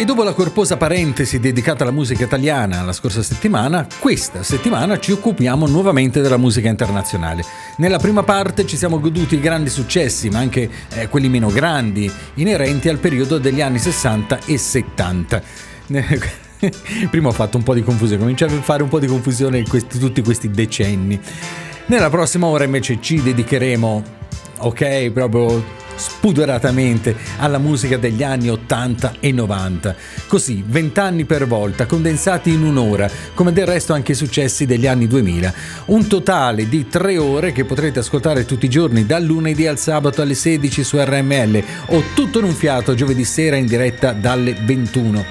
E 0.00 0.06
dopo 0.06 0.22
la 0.22 0.32
corposa 0.32 0.78
parentesi 0.78 1.38
dedicata 1.40 1.82
alla 1.82 1.92
musica 1.92 2.24
italiana 2.24 2.80
la 2.80 2.94
scorsa 2.94 3.22
settimana, 3.22 3.86
questa 3.98 4.42
settimana 4.42 4.98
ci 4.98 5.12
occupiamo 5.12 5.66
nuovamente 5.66 6.22
della 6.22 6.38
musica 6.38 6.70
internazionale. 6.70 7.44
Nella 7.76 7.98
prima 7.98 8.22
parte 8.22 8.64
ci 8.64 8.78
siamo 8.78 8.98
goduti 8.98 9.34
i 9.34 9.40
grandi 9.40 9.68
successi, 9.68 10.30
ma 10.30 10.38
anche 10.38 10.70
eh, 10.94 11.08
quelli 11.08 11.28
meno 11.28 11.48
grandi, 11.48 12.10
inerenti 12.36 12.88
al 12.88 12.96
periodo 12.96 13.36
degli 13.36 13.60
anni 13.60 13.78
60 13.78 14.38
e 14.46 14.56
70. 14.56 15.42
Prima 17.10 17.28
ho 17.28 17.32
fatto 17.32 17.58
un 17.58 17.62
po' 17.62 17.74
di 17.74 17.82
confusione, 17.82 18.22
cominciavo 18.22 18.56
a 18.56 18.62
fare 18.62 18.82
un 18.82 18.88
po' 18.88 19.00
di 19.00 19.06
confusione 19.06 19.58
in 19.58 19.68
questi, 19.68 19.98
tutti 19.98 20.22
questi 20.22 20.48
decenni. 20.48 21.20
Nella 21.88 22.08
prossima 22.08 22.46
ora 22.46 22.64
invece 22.64 23.02
ci 23.02 23.20
dedicheremo, 23.20 24.02
ok, 24.60 25.10
proprio 25.10 25.62
spudoratamente 26.00 27.14
alla 27.36 27.58
musica 27.58 27.96
degli 27.96 28.24
anni 28.24 28.48
80 28.48 29.14
e 29.20 29.30
90. 29.30 29.94
Così, 30.26 30.64
vent'anni 30.66 31.24
per 31.24 31.46
volta, 31.46 31.86
condensati 31.86 32.50
in 32.50 32.64
un'ora, 32.64 33.08
come 33.34 33.52
del 33.52 33.66
resto 33.66 33.92
anche 33.92 34.12
i 34.12 34.16
successi 34.16 34.66
degli 34.66 34.86
anni 34.86 35.06
2000. 35.06 35.54
Un 35.86 36.08
totale 36.08 36.68
di 36.68 36.88
tre 36.88 37.18
ore 37.18 37.52
che 37.52 37.64
potrete 37.64 38.00
ascoltare 38.00 38.44
tutti 38.44 38.64
i 38.64 38.70
giorni, 38.70 39.06
dal 39.06 39.22
lunedì 39.22 39.66
al 39.66 39.78
sabato 39.78 40.22
alle 40.22 40.34
16 40.34 40.82
su 40.82 40.96
RML 40.98 41.62
o 41.86 42.02
tutto 42.14 42.38
in 42.38 42.46
un 42.46 42.54
fiato 42.54 42.94
giovedì 42.94 43.24
sera 43.24 43.56
in 43.56 43.66
diretta 43.66 44.12
dalle 44.12 44.56
21. 44.64 45.24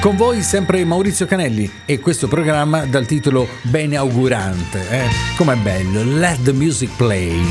Con 0.00 0.14
voi 0.14 0.42
sempre 0.42 0.84
Maurizio 0.84 1.26
Canelli 1.26 1.68
e 1.84 1.98
questo 1.98 2.28
programma 2.28 2.84
dal 2.84 3.06
titolo 3.06 3.48
Bene 3.62 3.96
augurante. 3.96 4.88
Eh? 4.88 5.08
Com'è 5.36 5.56
bello, 5.56 6.04
let 6.04 6.42
the 6.42 6.52
music 6.52 6.90
play 6.96 7.42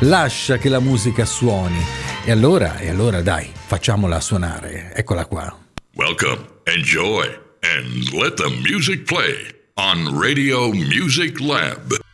lascia 0.00 0.58
che 0.58 0.68
la 0.68 0.80
musica 0.80 1.24
suoni. 1.24 1.78
E 2.24 2.30
allora, 2.30 2.78
e 2.78 2.88
allora 2.88 3.22
dai, 3.22 3.50
facciamola 3.52 4.20
suonare. 4.20 4.92
Eccola 4.94 5.26
qua. 5.26 5.56
Welcome, 5.94 6.46
enjoy, 6.64 7.26
and 7.60 8.12
let 8.12 8.34
the 8.34 8.50
music 8.68 9.04
play 9.04 9.54
on 9.74 10.18
Radio 10.18 10.72
Music 10.72 11.40
Lab. 11.40 12.05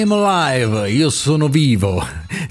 I'm 0.00 0.12
alive, 0.12 0.88
io 0.92 1.10
sono 1.10 1.48
vivo. 1.48 2.06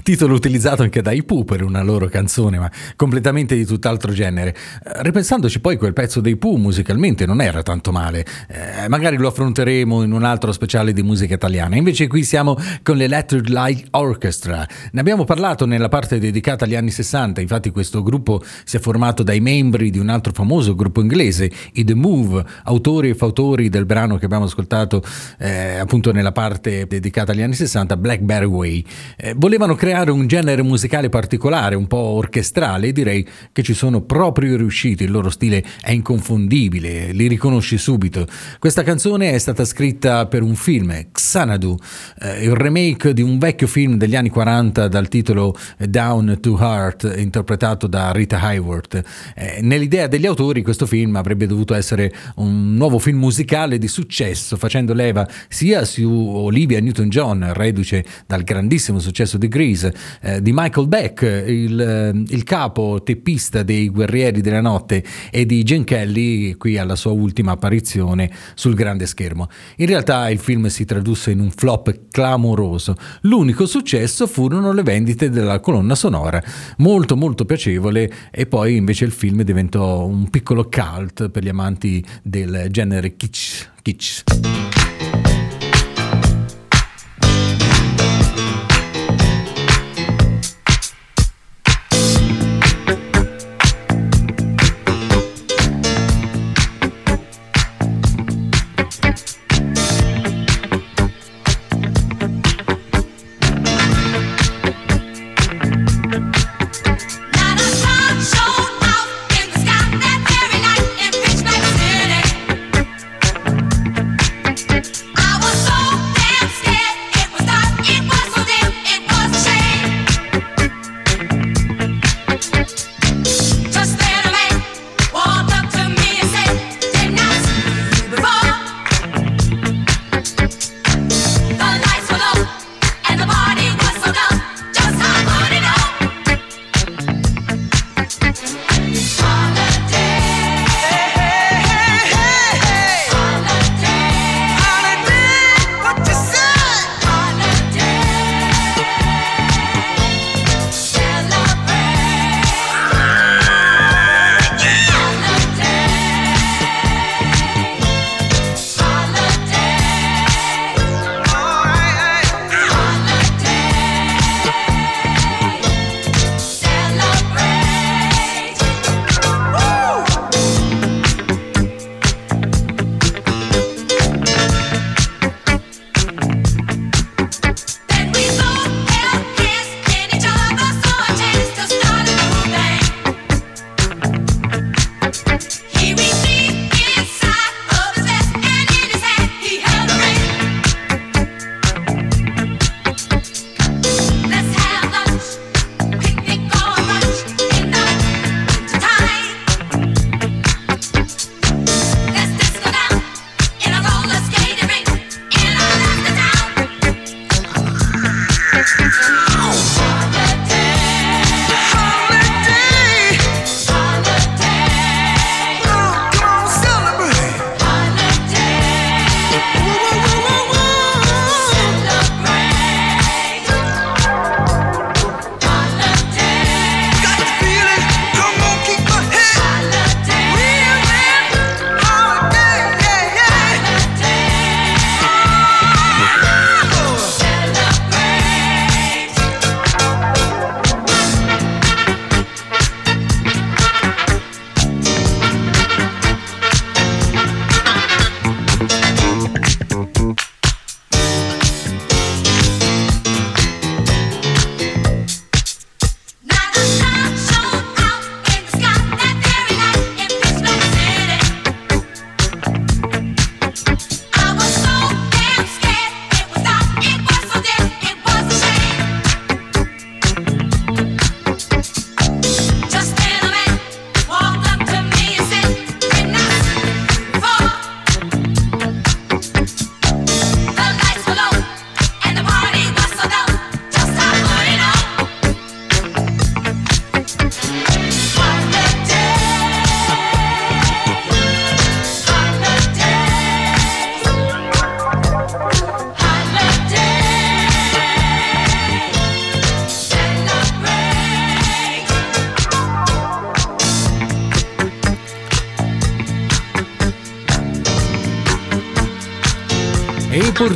Titolo 0.08 0.32
utilizzato 0.32 0.82
anche 0.82 1.02
dai 1.02 1.22
Pooh 1.22 1.44
per 1.44 1.62
una 1.62 1.82
loro 1.82 2.06
canzone, 2.06 2.58
ma 2.58 2.70
completamente 2.96 3.54
di 3.54 3.66
tutt'altro 3.66 4.10
genere. 4.10 4.56
Eh, 4.82 5.02
ripensandoci 5.02 5.60
poi 5.60 5.76
quel 5.76 5.92
pezzo 5.92 6.22
dei 6.22 6.36
Pooh 6.36 6.56
musicalmente 6.56 7.26
non 7.26 7.42
era 7.42 7.62
tanto 7.62 7.92
male, 7.92 8.24
eh, 8.48 8.88
magari 8.88 9.18
lo 9.18 9.28
affronteremo 9.28 10.02
in 10.02 10.12
un 10.12 10.24
altro 10.24 10.50
speciale 10.52 10.94
di 10.94 11.02
musica 11.02 11.34
italiana, 11.34 11.76
invece 11.76 12.06
qui 12.06 12.24
siamo 12.24 12.56
con 12.82 12.96
l'Electric 12.96 13.50
Light 13.50 13.88
Orchestra, 13.90 14.66
ne 14.92 14.98
abbiamo 14.98 15.24
parlato 15.24 15.66
nella 15.66 15.90
parte 15.90 16.18
dedicata 16.18 16.64
agli 16.64 16.74
anni 16.74 16.90
60, 16.90 17.42
infatti 17.42 17.68
questo 17.70 18.02
gruppo 18.02 18.42
si 18.64 18.78
è 18.78 18.80
formato 18.80 19.22
dai 19.22 19.40
membri 19.40 19.90
di 19.90 19.98
un 19.98 20.08
altro 20.08 20.32
famoso 20.32 20.74
gruppo 20.74 21.02
inglese, 21.02 21.50
i 21.74 21.84
The 21.84 21.94
Move, 21.94 22.42
autori 22.64 23.10
e 23.10 23.14
fautori 23.14 23.68
del 23.68 23.84
brano 23.84 24.16
che 24.16 24.24
abbiamo 24.24 24.44
ascoltato 24.44 25.02
eh, 25.38 25.76
appunto 25.76 26.12
nella 26.12 26.32
parte 26.32 26.86
dedicata 26.86 27.32
agli 27.32 27.42
anni 27.42 27.52
60, 27.52 27.94
Blackberry 27.98 28.46
Way. 28.46 28.84
Eh, 29.18 29.34
volevano 29.36 29.74
creare 29.74 29.96
un 30.06 30.26
genere 30.26 30.62
musicale 30.62 31.08
particolare, 31.08 31.74
un 31.74 31.86
po' 31.86 31.96
orchestrale, 31.96 32.92
direi 32.92 33.26
che 33.52 33.62
ci 33.62 33.74
sono 33.74 34.02
proprio 34.02 34.56
riusciti, 34.56 35.04
il 35.04 35.10
loro 35.10 35.30
stile 35.30 35.64
è 35.80 35.90
inconfondibile, 35.90 37.12
li 37.12 37.26
riconosci 37.26 37.76
subito. 37.78 38.26
Questa 38.58 38.82
canzone 38.82 39.32
è 39.32 39.38
stata 39.38 39.64
scritta 39.64 40.26
per 40.26 40.42
un 40.42 40.54
film, 40.54 41.10
Xanadu, 41.10 41.76
eh, 42.20 42.44
il 42.44 42.54
remake 42.54 43.12
di 43.12 43.22
un 43.22 43.38
vecchio 43.38 43.66
film 43.66 43.96
degli 43.96 44.14
anni 44.14 44.28
40 44.28 44.88
dal 44.88 45.08
titolo 45.08 45.56
Down 45.78 46.38
to 46.40 46.56
Heart, 46.58 47.14
interpretato 47.16 47.86
da 47.86 48.12
Rita 48.12 48.40
Hayworth. 48.40 49.02
Eh, 49.34 49.58
nell'idea 49.62 50.06
degli 50.06 50.26
autori 50.26 50.62
questo 50.62 50.86
film 50.86 51.16
avrebbe 51.16 51.46
dovuto 51.46 51.74
essere 51.74 52.12
un 52.36 52.74
nuovo 52.74 52.98
film 52.98 53.18
musicale 53.18 53.78
di 53.78 53.88
successo, 53.88 54.56
facendo 54.56 54.92
leva 54.92 55.26
sia 55.48 55.84
su 55.84 56.08
Olivia 56.08 56.80
Newton-John, 56.80 57.52
reduce 57.54 58.04
dal 58.26 58.42
grandissimo 58.42 58.98
successo 58.98 59.38
di 59.38 59.48
Grease, 59.48 59.87
eh, 60.20 60.42
di 60.42 60.52
Michael 60.52 60.88
Beck, 60.88 61.22
il, 61.22 61.80
eh, 61.80 62.34
il, 62.34 62.44
capo 62.44 63.02
teppista 63.02 63.62
dei 63.62 63.88
Guerrieri 63.88 64.40
della 64.40 64.60
Notte, 64.60 65.04
e 65.30 65.46
di 65.46 65.62
Gene 65.62 65.84
Kelly, 65.84 66.54
qui 66.54 66.78
alla 66.78 66.96
sua 66.96 67.12
ultima 67.12 67.52
apparizione 67.52 68.30
sul 68.54 68.74
grande 68.74 69.06
schermo. 69.06 69.48
In 69.76 69.86
realtà 69.86 70.28
il 70.30 70.38
film 70.38 70.66
si 70.66 70.84
tradusse 70.84 71.30
in 71.30 71.40
un 71.40 71.50
flop 71.50 72.08
clamoroso. 72.10 72.94
L'unico 73.22 73.66
successo 73.66 74.26
furono 74.26 74.72
le 74.72 74.82
vendite 74.82 75.30
della 75.30 75.60
colonna 75.60 75.94
sonora, 75.94 76.42
molto 76.78 77.16
molto 77.16 77.44
piacevole, 77.44 78.10
e 78.30 78.46
poi 78.46 78.76
invece 78.76 79.04
il 79.04 79.12
film 79.12 79.42
diventò 79.42 80.04
un 80.06 80.28
piccolo 80.30 80.68
cult 80.68 81.30
per 81.30 81.42
gli 81.42 81.48
amanti 81.48 82.04
del 82.22 82.66
genere 82.70 83.16
kitsch. 83.16 83.70
kitsch. 83.82 84.67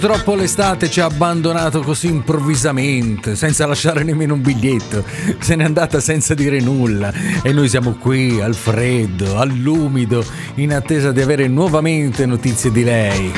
Purtroppo 0.03 0.35
l'estate 0.35 0.91
ci 0.91 1.01
ha 1.01 1.05
abbandonato 1.05 1.81
così 1.81 2.09
improvvisamente, 2.09 3.37
senza 3.37 3.67
lasciare 3.67 4.03
nemmeno 4.03 4.35
un 4.35 4.43
biglietto. 4.43 5.05
Se 5.39 5.55
n'è 5.55 5.63
andata 5.63 6.01
senza 6.01 6.35
dire 6.35 6.59
nulla 6.59 7.13
e 7.41 7.53
noi 7.53 7.69
siamo 7.69 7.93
qui 7.93 8.41
al 8.41 8.57
freddo, 8.57 9.39
all'umido, 9.39 10.25
in 10.57 10.75
attesa 10.75 11.13
di 11.13 11.21
avere 11.21 11.47
nuovamente 11.47 12.27
notizie 12.27 12.73
di 12.73 12.83
lei. 12.83 13.33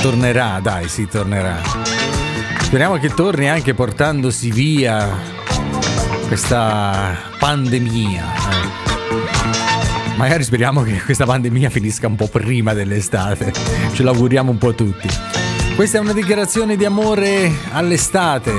Tornerà, 0.00 0.58
dai, 0.62 0.88
sì, 0.88 1.06
tornerà. 1.06 1.60
Speriamo 2.60 2.96
che 2.96 3.10
torni 3.10 3.50
anche 3.50 3.74
portandosi 3.74 4.50
via 4.50 5.06
questa 6.28 7.14
pandemia. 7.38 8.24
Eh. 8.24 10.16
Magari 10.16 10.44
speriamo 10.44 10.80
che 10.82 10.98
questa 11.04 11.26
pandemia 11.26 11.68
finisca 11.68 12.06
un 12.06 12.16
po' 12.16 12.28
prima 12.28 12.72
dell'estate. 12.72 13.52
Ce 13.92 14.02
l'auguriamo 14.02 14.50
un 14.50 14.56
po' 14.56 14.74
tutti. 14.74 15.08
Questa 15.78 15.98
è 15.98 16.00
una 16.00 16.12
dichiarazione 16.12 16.74
di 16.74 16.84
amore 16.84 17.52
all'estate. 17.70 18.52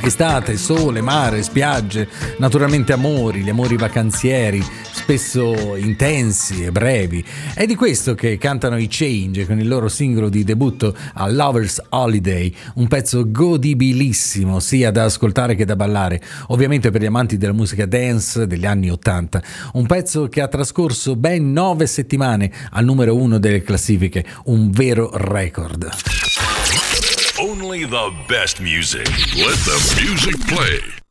Estate, 0.00 0.56
sole, 0.56 1.02
mare, 1.02 1.42
spiagge, 1.42 2.08
naturalmente 2.38 2.94
amori, 2.94 3.42
gli 3.42 3.50
amori 3.50 3.76
vacanzieri, 3.76 4.64
spesso 5.08 5.74
intensi 5.74 6.64
e 6.64 6.70
brevi. 6.70 7.24
È 7.54 7.64
di 7.64 7.76
questo 7.76 8.14
che 8.14 8.36
cantano 8.36 8.76
i 8.76 8.88
Change 8.90 9.46
con 9.46 9.58
il 9.58 9.66
loro 9.66 9.88
singolo 9.88 10.28
di 10.28 10.44
debutto 10.44 10.94
a 11.14 11.30
Lover's 11.30 11.80
Holiday, 11.88 12.54
un 12.74 12.88
pezzo 12.88 13.30
godibilissimo 13.30 14.60
sia 14.60 14.90
da 14.90 15.04
ascoltare 15.04 15.54
che 15.54 15.64
da 15.64 15.76
ballare, 15.76 16.20
ovviamente 16.48 16.90
per 16.90 17.00
gli 17.00 17.06
amanti 17.06 17.38
della 17.38 17.54
musica 17.54 17.86
dance 17.86 18.46
degli 18.46 18.66
anni 18.66 18.90
80. 18.90 19.42
Un 19.72 19.86
pezzo 19.86 20.28
che 20.28 20.42
ha 20.42 20.48
trascorso 20.48 21.16
ben 21.16 21.52
nove 21.52 21.86
settimane 21.86 22.52
al 22.72 22.84
numero 22.84 23.16
uno 23.16 23.38
delle 23.38 23.62
classifiche, 23.62 24.26
un 24.44 24.70
vero 24.70 25.08
record. 25.14 25.88
Only 27.38 27.88
the 27.88 28.12
best 28.26 28.60
music. 28.60 29.08
Let 29.36 29.56
the 29.64 30.02
music 30.02 30.36
play. 30.44 31.06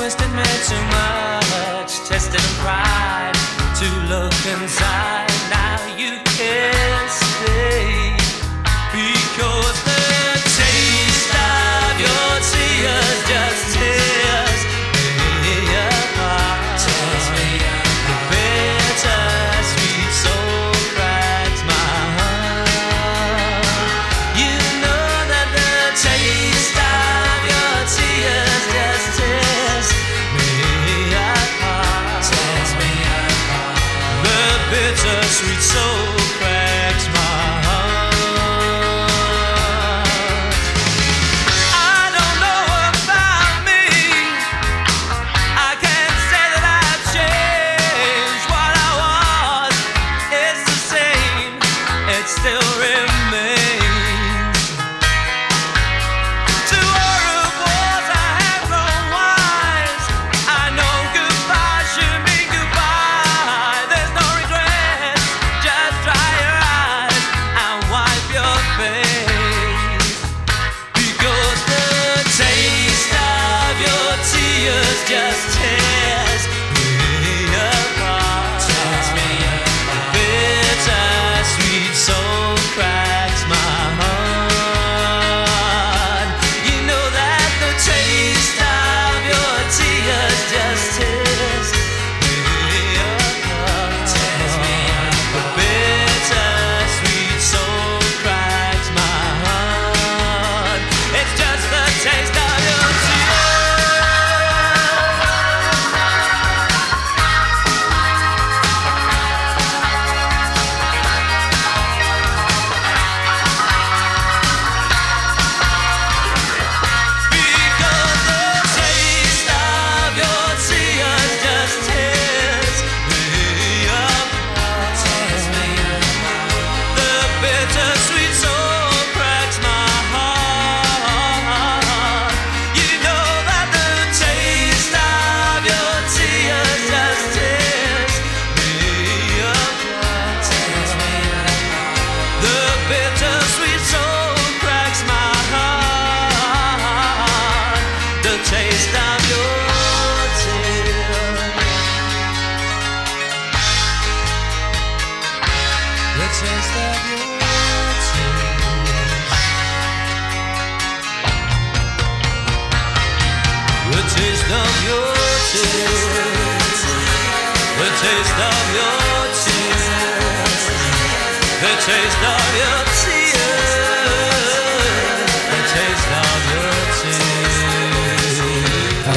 twisted 0.00 0.30
me 0.30 0.42
too 0.66 0.82
much, 0.86 2.08
tested 2.08 2.40
pride 2.62 3.34
to 3.76 3.86
look 4.08 4.32
inside. 4.46 5.19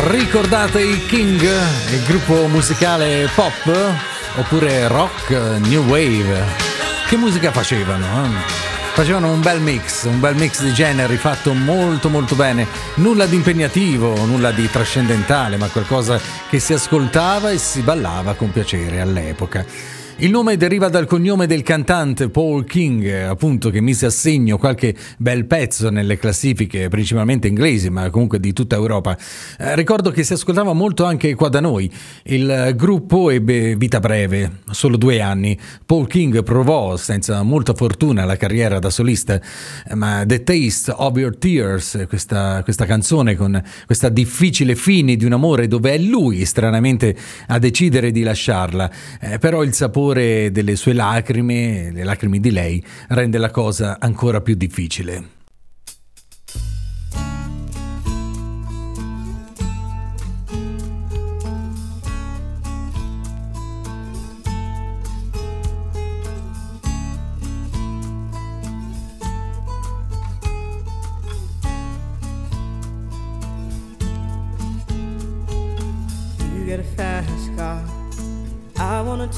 Ricordate 0.09 0.81
i 0.81 1.05
King, 1.05 1.41
il 1.41 2.03
gruppo 2.03 2.47
musicale 2.47 3.29
pop 3.33 3.95
oppure 4.35 4.89
rock, 4.89 5.29
new 5.67 5.83
wave? 5.83 6.43
Che 7.07 7.15
musica 7.15 7.53
facevano? 7.53 8.25
Eh? 8.25 8.29
Facevano 8.93 9.31
un 9.31 9.39
bel 9.39 9.61
mix, 9.61 10.03
un 10.03 10.19
bel 10.19 10.35
mix 10.35 10.61
di 10.61 10.73
generi 10.73 11.15
fatto 11.15 11.53
molto 11.53 12.09
molto 12.09 12.35
bene, 12.35 12.67
nulla 12.95 13.25
di 13.25 13.35
impegnativo, 13.35 14.25
nulla 14.25 14.51
di 14.51 14.69
trascendentale, 14.69 15.55
ma 15.55 15.67
qualcosa 15.67 16.19
che 16.49 16.59
si 16.59 16.73
ascoltava 16.73 17.51
e 17.51 17.57
si 17.57 17.79
ballava 17.81 18.33
con 18.33 18.51
piacere 18.51 18.99
all'epoca. 18.99 19.65
Il 20.17 20.29
nome 20.29 20.57
deriva 20.57 20.89
dal 20.89 21.07
cognome 21.07 21.47
del 21.47 21.63
cantante 21.63 22.29
Paul 22.29 22.65
King, 22.65 23.11
appunto, 23.23 23.71
che 23.71 23.81
mise 23.81 24.05
a 24.05 24.09
segno 24.11 24.59
qualche 24.59 24.95
bel 25.17 25.45
pezzo 25.45 25.89
nelle 25.89 26.17
classifiche, 26.17 26.87
principalmente 26.87 27.47
inglesi, 27.47 27.89
ma 27.89 28.09
comunque 28.11 28.39
di 28.39 28.53
tutta 28.53 28.75
Europa. 28.75 29.17
Eh, 29.57 29.75
ricordo 29.75 30.11
che 30.11 30.23
si 30.23 30.33
ascoltava 30.33 30.71
molto 30.73 31.03
anche 31.03 31.33
qua 31.33 31.49
da 31.49 31.59
noi. 31.59 31.91
Il 32.25 32.73
gruppo 32.77 33.31
ebbe 33.31 33.75
vita 33.75 33.99
breve, 33.99 34.59
solo 34.69 34.97
due 34.97 35.19
anni. 35.19 35.59
Paul 35.83 36.07
King 36.07 36.43
provò, 36.43 36.95
senza 36.95 37.41
molta 37.41 37.73
fortuna, 37.73 38.23
la 38.23 38.37
carriera 38.37 38.77
da 38.79 38.91
solista, 38.91 39.41
ma 39.95 40.23
The 40.25 40.43
Taste 40.43 40.93
of 40.95 41.17
Your 41.17 41.35
Tears, 41.35 42.05
questa, 42.07 42.61
questa 42.63 42.85
canzone 42.85 43.35
con 43.35 43.61
questa 43.85 44.09
difficile 44.09 44.75
fine 44.75 45.15
di 45.15 45.25
un 45.25 45.33
amore 45.33 45.67
dove 45.67 45.91
è 45.91 45.97
lui, 45.97 46.45
stranamente, 46.45 47.15
a 47.47 47.57
decidere 47.57 48.11
di 48.11 48.21
lasciarla. 48.21 48.91
Eh, 49.19 49.37
però 49.39 49.63
il 49.63 49.73
sapore 49.73 50.01
sapore 50.03 50.51
delle 50.51 50.75
sue 50.75 50.93
lacrime, 50.93 51.91
le 51.91 52.03
lacrime 52.03 52.39
di 52.39 52.51
lei, 52.51 52.83
rende 53.09 53.37
la 53.37 53.51
cosa 53.51 53.97
ancora 53.99 54.41
più 54.41 54.55
difficile. 54.55 55.41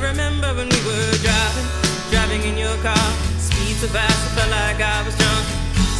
remember 0.00 0.48
when 0.54 0.68
we 0.68 0.80
were 0.88 1.12
driving, 1.20 1.68
driving 2.10 2.42
in 2.48 2.56
your 2.56 2.76
car. 2.82 3.06
Speed 3.38 3.76
so 3.76 3.88
fast, 3.88 4.16
it 4.26 4.32
felt 4.36 4.50
like 4.50 4.80
I 4.80 5.02
was 5.04 5.14
drunk. 5.16 5.46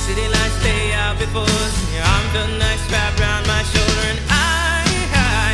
City 0.07 0.27
lights 0.27 0.57
stay 0.61 0.93
out 0.95 1.19
before 1.19 1.45
us. 1.45 1.75
Your 1.93 2.03
arm 2.03 2.27
felt 2.33 2.51
nice 2.59 2.83
wrapped 2.91 3.21
around 3.21 3.47
my 3.47 3.63
shoulder, 3.63 4.05
and 4.13 4.21
I, 4.29 4.85
I 5.13 5.51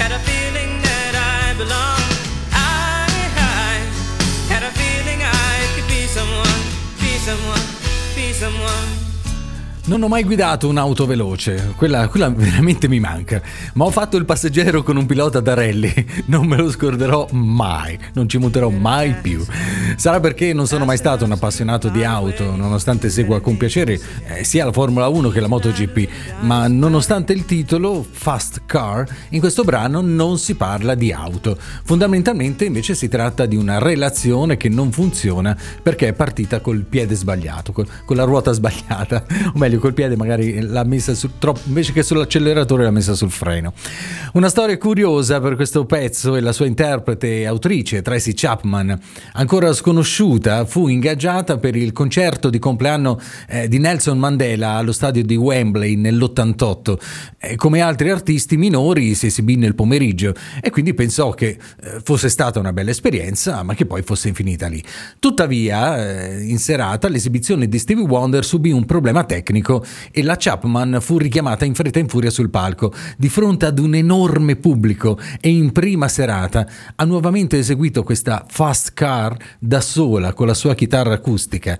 had 0.00 0.12
a 0.12 0.20
feeling 0.24 0.80
that 0.82 1.14
I 1.14 1.54
belonged. 1.60 2.12
I, 2.52 3.04
I 3.36 3.72
had 4.48 4.62
a 4.64 4.72
feeling 4.72 5.20
I 5.22 5.52
could 5.76 5.88
be 5.88 6.08
someone, 6.08 6.60
be 6.98 7.12
someone, 7.20 7.66
be 8.16 8.32
someone. 8.32 9.07
Non 9.88 10.02
ho 10.02 10.08
mai 10.08 10.22
guidato 10.22 10.68
un'auto 10.68 11.06
veloce, 11.06 11.72
quella, 11.74 12.08
quella, 12.08 12.28
veramente 12.28 12.88
mi 12.88 13.00
manca, 13.00 13.40
ma 13.72 13.86
ho 13.86 13.90
fatto 13.90 14.18
il 14.18 14.26
passeggero 14.26 14.82
con 14.82 14.98
un 14.98 15.06
pilota 15.06 15.40
da 15.40 15.54
rally, 15.54 15.90
non 16.28 16.46
me 16.46 16.58
lo 16.58 16.70
scorderò 16.70 17.26
mai, 17.30 17.98
non 18.12 18.28
ci 18.28 18.36
muterò 18.36 18.68
mai 18.68 19.14
più. 19.14 19.42
Sarà 19.96 20.20
perché 20.20 20.52
non 20.52 20.66
sono 20.66 20.84
mai 20.84 20.98
stato 20.98 21.24
un 21.24 21.32
appassionato 21.32 21.88
di 21.88 22.04
auto, 22.04 22.54
nonostante 22.54 23.08
segua 23.08 23.40
con 23.40 23.56
piacere 23.56 23.98
eh, 24.26 24.44
sia 24.44 24.66
la 24.66 24.72
Formula 24.72 25.08
1 25.08 25.30
che 25.30 25.40
la 25.40 25.48
MotoGP, 25.48 26.08
ma 26.40 26.68
nonostante 26.68 27.32
il 27.32 27.46
titolo 27.46 28.04
Fast 28.08 28.64
Car, 28.66 29.08
in 29.30 29.40
questo 29.40 29.64
brano 29.64 30.02
non 30.02 30.36
si 30.36 30.54
parla 30.54 30.94
di 30.94 31.12
auto. 31.12 31.56
Fondamentalmente 31.84 32.66
invece 32.66 32.94
si 32.94 33.08
tratta 33.08 33.46
di 33.46 33.56
una 33.56 33.78
relazione 33.78 34.58
che 34.58 34.68
non 34.68 34.92
funziona 34.92 35.56
perché 35.82 36.08
è 36.08 36.12
partita 36.12 36.60
col 36.60 36.84
piede 36.86 37.14
sbagliato, 37.14 37.72
con, 37.72 37.86
con 38.04 38.16
la 38.16 38.24
ruota 38.24 38.52
sbagliata, 38.52 39.24
o 39.54 39.58
meglio 39.58 39.76
col 39.78 39.94
piede 39.94 40.16
magari 40.16 40.60
l'ha 40.60 40.84
messa 40.84 41.14
su, 41.14 41.30
troppo, 41.38 41.60
invece 41.64 41.92
che 41.92 42.02
sull'acceleratore 42.02 42.84
l'ha 42.84 42.90
messa 42.90 43.14
sul 43.14 43.30
freno. 43.30 43.72
Una 44.32 44.48
storia 44.48 44.76
curiosa 44.78 45.40
per 45.40 45.56
questo 45.56 45.84
pezzo 45.84 46.36
e 46.36 46.40
la 46.40 46.52
sua 46.52 46.66
interprete 46.66 47.40
e 47.40 47.46
autrice 47.46 48.02
Tracy 48.02 48.32
Chapman, 48.34 48.98
ancora 49.32 49.72
sconosciuta, 49.72 50.64
fu 50.64 50.88
ingaggiata 50.88 51.58
per 51.58 51.76
il 51.76 51.92
concerto 51.92 52.50
di 52.50 52.58
compleanno 52.58 53.20
eh, 53.48 53.68
di 53.68 53.78
Nelson 53.78 54.18
Mandela 54.18 54.72
allo 54.72 54.92
stadio 54.92 55.22
di 55.24 55.36
Wembley 55.36 55.96
nell'88. 55.96 56.98
Eh, 57.38 57.56
come 57.56 57.80
altri 57.80 58.10
artisti 58.10 58.56
minori 58.56 59.14
si 59.14 59.26
esibì 59.26 59.56
nel 59.56 59.74
pomeriggio 59.74 60.34
e 60.60 60.70
quindi 60.70 60.94
pensò 60.94 61.30
che 61.30 61.58
eh, 61.82 62.00
fosse 62.02 62.28
stata 62.28 62.58
una 62.58 62.72
bella 62.72 62.90
esperienza, 62.90 63.62
ma 63.62 63.74
che 63.74 63.86
poi 63.86 64.02
fosse 64.02 64.28
infinita 64.28 64.66
lì. 64.66 64.82
Tuttavia, 65.18 66.28
eh, 66.28 66.42
in 66.42 66.58
serata 66.58 67.08
l'esibizione 67.08 67.68
di 67.68 67.78
Stevie 67.78 68.04
Wonder 68.04 68.44
subì 68.44 68.70
un 68.70 68.84
problema 68.84 69.24
tecnico 69.24 69.67
pubblico 69.68 69.84
e 70.10 70.22
la 70.22 70.36
Chapman 70.38 70.98
fu 71.00 71.18
richiamata 71.18 71.66
in 71.66 71.74
fretta 71.74 71.98
e 71.98 72.02
in 72.02 72.08
furia 72.08 72.30
sul 72.30 72.48
palco. 72.48 72.92
Di 73.16 73.28
fronte 73.28 73.66
ad 73.66 73.78
un 73.78 73.94
enorme 73.94 74.56
pubblico 74.56 75.18
e 75.40 75.50
in 75.50 75.72
prima 75.72 76.08
serata 76.08 76.66
ha 76.96 77.04
nuovamente 77.04 77.58
eseguito 77.58 78.02
questa 78.02 78.46
fast 78.48 78.94
car 78.94 79.36
da 79.58 79.80
sola 79.80 80.32
con 80.32 80.46
la 80.46 80.54
sua 80.54 80.74
chitarra 80.74 81.14
acustica. 81.14 81.78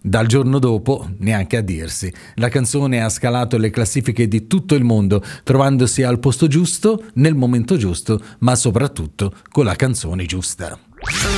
Dal 0.00 0.26
giorno 0.26 0.58
dopo, 0.60 1.08
neanche 1.18 1.56
a 1.56 1.60
dirsi, 1.60 2.12
la 2.36 2.48
canzone 2.48 3.02
ha 3.02 3.08
scalato 3.08 3.58
le 3.58 3.70
classifiche 3.70 4.28
di 4.28 4.46
tutto 4.46 4.76
il 4.76 4.84
mondo, 4.84 5.22
trovandosi 5.42 6.04
al 6.04 6.20
posto 6.20 6.46
giusto, 6.46 7.02
nel 7.14 7.34
momento 7.34 7.76
giusto, 7.76 8.20
ma 8.40 8.54
soprattutto 8.54 9.32
con 9.50 9.64
la 9.64 9.74
canzone 9.74 10.24
giusta. 10.24 10.78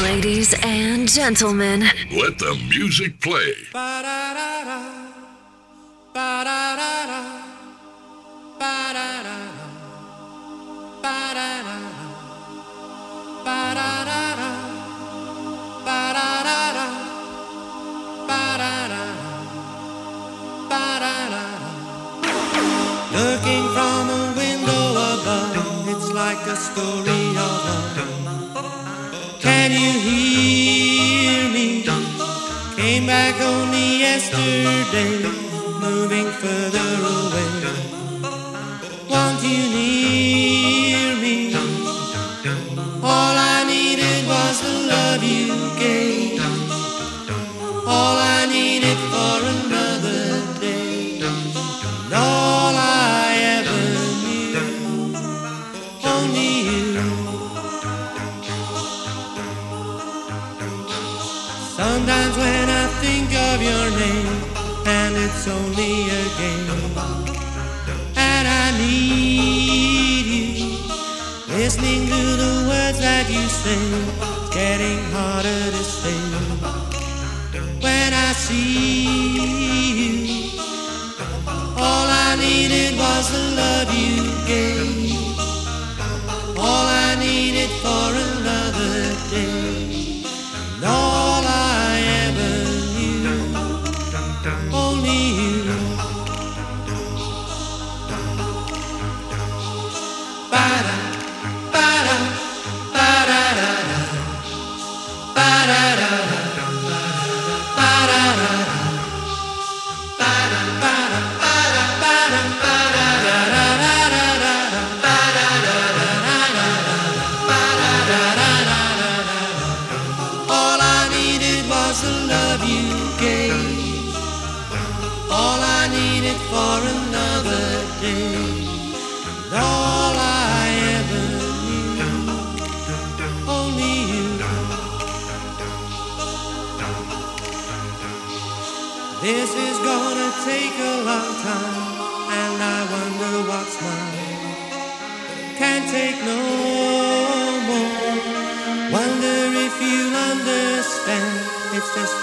Ladies 0.02 0.54
and 0.62 1.08
gentlemen, 1.08 1.80
let 2.10 2.36
the 2.36 2.54
music 2.68 3.18
play. 3.18 3.54
ba 3.72 4.99
looking 23.12 23.64
from 23.74 24.10
a 24.10 24.34
window 24.36 24.90
above 24.92 25.88
it's 25.88 26.10
like 26.12 26.44
a 26.46 26.56
story 26.56 27.22
of 27.46 27.58
love. 27.66 27.98
Can 29.40 29.70
you 29.72 29.92
hear 30.00 31.48
me? 31.52 31.84
Came 32.76 33.06
back 33.06 33.40
only 33.40 33.98
yesterday 33.98 35.49
moving 35.80 36.28
further 36.42 36.90
away. 37.16 37.52
Want 39.08 39.42
you 39.42 39.62
near 39.76 41.16
me? 41.24 41.54
All 43.02 43.34
I 43.54 43.64
needed 43.66 44.26
was 44.28 44.60
the 44.60 44.74
love 44.92 45.22
you 45.24 45.48
gave. 45.78 46.40
All 47.86 48.16
I 48.36 48.46
needed 48.46 48.98
for 49.12 49.36
another 49.56 50.24
day. 50.60 51.20
And 51.22 52.14
all 52.14 52.74
I 52.76 53.24
ever 53.58 53.82
knew, 54.24 55.16
only 56.14 56.52
you. 56.68 56.88
Sometimes 61.78 62.34
when 62.36 62.66
I 62.68 62.86
think 63.02 63.28
of 63.48 63.62
your 63.62 63.86
name 63.98 64.29
it's 65.30 65.46
only 65.46 66.10
a 66.10 66.24
game. 66.38 66.66
And 68.16 68.44
I 68.48 68.66
need 68.78 70.26
you, 70.34 70.48
listening 71.56 72.06
to 72.06 72.22
the 72.42 72.54
words 72.68 72.98
that 72.98 73.26
you 73.30 73.44
sing, 73.62 73.92
getting 74.50 75.00
harder 75.14 75.62
to 75.76 75.82
say. 75.98 76.20
When 77.84 78.10
I 78.12 78.32
see 78.32 79.06
you, 80.00 80.60
all 81.86 82.06
I 82.26 82.36
needed 82.38 82.98
was 82.98 83.24
the 83.34 83.44
love 83.60 83.88
you 83.94 84.16
gave. 84.46 84.89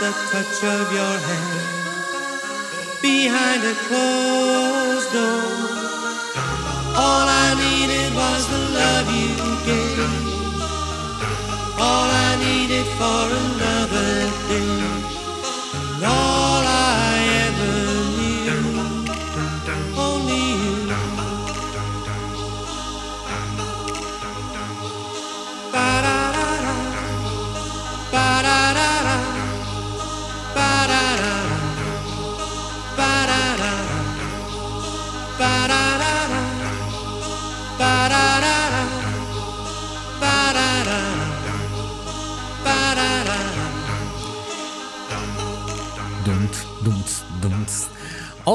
The 0.08 0.14
touch 0.32 0.64
of 0.64 0.94
your 0.94 1.16
hand 1.28 1.68
behind 3.02 3.62
a 3.64 3.76
closed 3.88 5.12
door. 5.12 5.44
All 6.96 7.28
I 7.46 7.48
needed 7.66 8.14
was 8.16 8.42
the 8.54 8.62
love 8.80 9.08
you 9.22 9.34
gave. 9.68 10.12
All 11.78 12.10
I 12.28 12.32
needed 12.46 12.88
for 13.00 13.24
another 13.44 14.27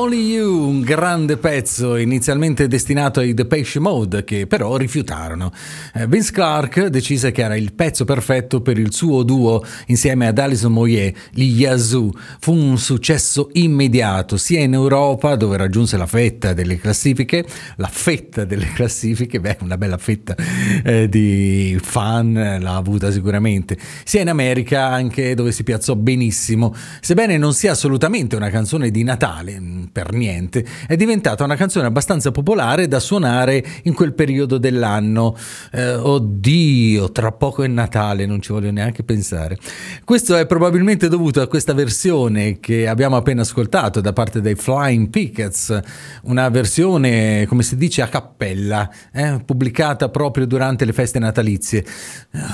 Only 0.03 0.33
You, 0.33 0.69
un 0.69 0.81
grande 0.81 1.37
pezzo 1.37 1.95
inizialmente 1.95 2.67
destinato 2.67 3.21
ai 3.21 3.35
Depeche 3.35 3.79
Mode 3.79 4.25
che 4.25 4.49
però 4.49 4.77
rifiutarono. 4.77 5.53
Eh, 5.95 6.09
Vince 6.09 6.33
Clark 6.33 6.87
decise 6.87 7.31
che 7.31 7.43
era 7.43 7.55
il 7.55 7.73
pezzo 7.73 8.05
perfetto 8.05 8.63
per 8.63 8.81
il 8.81 8.93
suo 8.93 9.23
duo 9.23 9.65
insieme 9.87 10.27
ad 10.27 10.41
Alison 10.41 10.73
Moyer, 10.73 11.15
gli 11.31 11.61
Yazoo. 11.61 12.11
Fu 12.41 12.53
un 12.53 12.79
successo 12.79 13.51
immediato 13.53 14.37
sia 14.39 14.59
in 14.59 14.73
Europa 14.75 15.37
dove 15.37 15.57
raggiunse 15.57 15.97
la 15.97 16.07
fetta 16.07 16.53
delle 16.53 16.79
classifiche, 16.79 17.47
la 17.77 17.89
fetta 17.89 18.45
delle 18.45 18.73
classifiche, 18.73 19.39
beh 19.39 19.59
una 19.61 19.79
bella 19.79 19.99
fetta 19.99 20.35
eh, 20.83 21.09
di 21.09 21.79
fan 21.81 22.59
l'ha 22.61 22.75
avuta 22.75 23.13
sicuramente, 23.13 23.79
sia 24.03 24.23
in 24.23 24.31
America 24.31 24.85
anche 24.85 25.35
dove 25.35 25.53
si 25.53 25.63
piazzò 25.63 25.95
benissimo, 25.95 26.75
sebbene 27.01 27.39
non 27.39 27.55
sia 27.55 27.71
assolutamente 27.71 28.35
una 28.35 28.51
canzone 28.51 28.91
di 28.91 29.05
Natale 29.05 29.61
per 29.93 30.13
niente, 30.13 30.65
è 30.87 30.97
diventata 30.97 31.45
una 31.45 31.55
canzone 31.55 31.87
abbastanza 31.87 32.31
popolare 32.31 32.89
da 32.89 32.99
suonare 32.99 33.63
in 33.83 33.93
quel 33.93 34.15
periodo 34.15 34.57
dell'anno. 34.57 35.37
Eh, 35.71 35.95
oddio, 35.95 37.13
tra 37.13 37.31
poco 37.33 37.63
è 37.63 37.67
Natale, 37.67 38.25
non 38.25 38.41
ci 38.41 38.53
voglio 38.53 38.71
neanche 38.71 39.03
pensare. 39.03 39.59
Questo 40.05 40.35
è 40.37 40.47
probabilmente 40.47 41.09
dovuto 41.09 41.43
a 41.43 41.47
questa 41.47 41.75
versione 41.75 42.59
che 42.59 42.89
abbiamo 42.89 43.17
appena 43.17 43.43
ascoltato 43.43 44.01
da 44.01 44.15
parte 44.15 44.41
dei 44.41 44.55
Flying 44.55 45.11
Pickets, 45.11 45.79
una 46.23 46.49
versione, 46.49 47.45
come 47.47 47.63
si 47.63 47.77
dice, 47.77 48.01
a 48.01 48.09
cappella, 48.09 48.91
eh, 49.13 49.43
pubblicata 49.45 50.09
proprio 50.09 50.47
durante 50.47 50.87
le 50.87 50.93
feste 50.95 51.19
natalizie. 51.19 51.85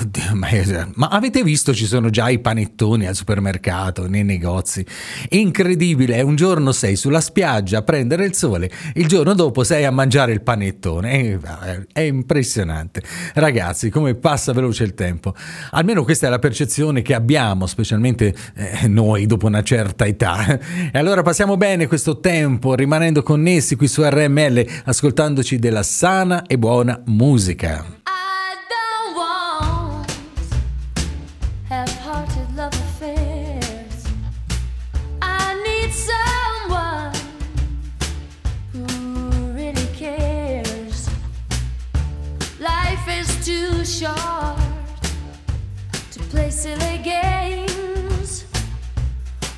Oddio, 0.01 0.35
ma, 0.35 0.47
ma 0.95 1.07
avete 1.07 1.41
visto 1.41 1.73
ci 1.73 1.85
sono 1.85 2.09
già 2.09 2.27
i 2.29 2.39
panettoni 2.39 3.07
al 3.07 3.15
supermercato, 3.15 4.07
nei 4.09 4.25
negozi? 4.25 4.85
Incredibile, 5.29 6.21
un 6.21 6.35
giorno 6.35 6.73
sei 6.73 6.97
sulla 6.97 7.21
spiaggia 7.29 7.77
a 7.77 7.81
prendere 7.83 8.25
il 8.25 8.33
sole, 8.33 8.69
il 8.95 9.07
giorno 9.07 9.33
dopo 9.33 9.63
sei 9.63 9.85
a 9.85 9.91
mangiare 9.91 10.31
il 10.31 10.41
panettone. 10.41 11.37
È, 11.39 11.85
è 11.93 11.99
impressionante. 12.01 13.03
Ragazzi, 13.35 13.89
come 13.89 14.15
passa 14.15 14.51
veloce 14.51 14.83
il 14.83 14.95
tempo. 14.95 15.35
Almeno 15.71 16.03
questa 16.03 16.25
è 16.27 16.29
la 16.29 16.39
percezione 16.39 17.03
che 17.03 17.13
abbiamo, 17.13 17.67
specialmente 17.67 18.33
eh, 18.55 18.87
noi 18.87 19.27
dopo 19.27 19.45
una 19.45 19.63
certa 19.63 20.05
età. 20.05 20.57
E 20.91 20.97
allora 20.97 21.21
passiamo 21.21 21.55
bene 21.55 21.87
questo 21.87 22.19
tempo 22.19 22.73
rimanendo 22.73 23.21
connessi 23.21 23.75
qui 23.75 23.87
su 23.87 24.01
RML, 24.03 24.65
ascoltandoci 24.85 25.59
della 25.59 25.83
sana 25.83 26.43
e 26.47 26.57
buona 26.57 26.99
musica. 27.05 27.98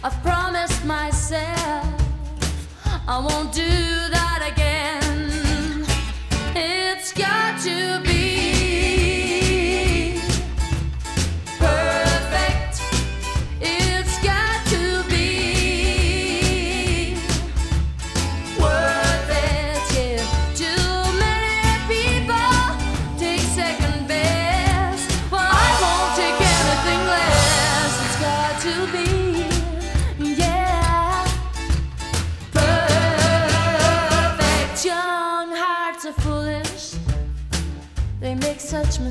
I've 0.04 0.20
promised 0.24 0.84
myself 0.84 1.86
I 3.08 3.20
won't 3.20 3.54
do 3.54 3.62
that 3.62 4.21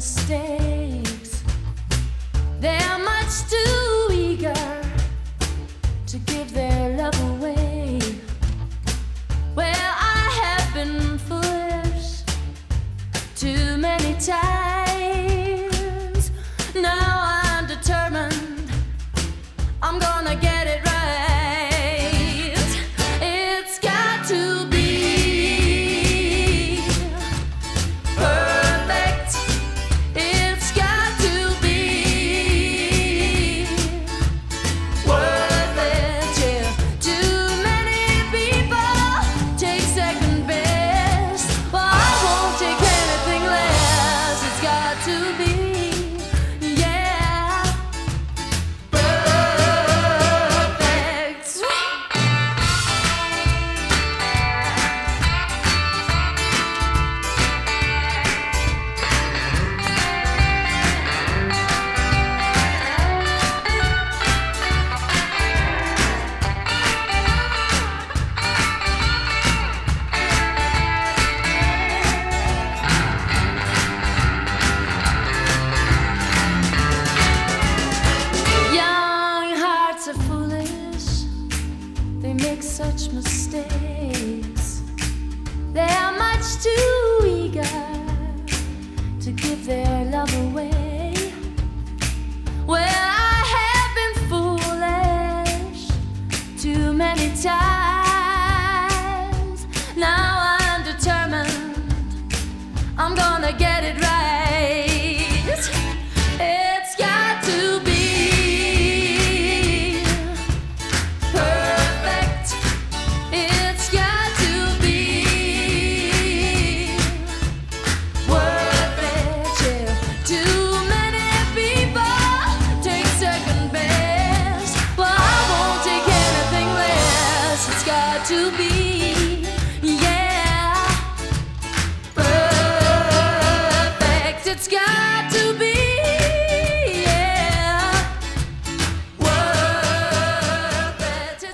mistakes. 0.01 1.45
They're 2.59 2.99
much 3.05 3.35
too 3.51 4.09
eager 4.11 4.83
to 6.07 6.19
give 6.21 6.55
their 6.55 6.97
love 6.97 7.21
away. 7.33 7.99
Well, 9.55 9.93
I 10.17 10.25
have 10.43 10.73
been 10.73 11.19
foolish 11.19 12.23
too 13.37 13.77
many 13.77 14.15
times. 14.15 14.50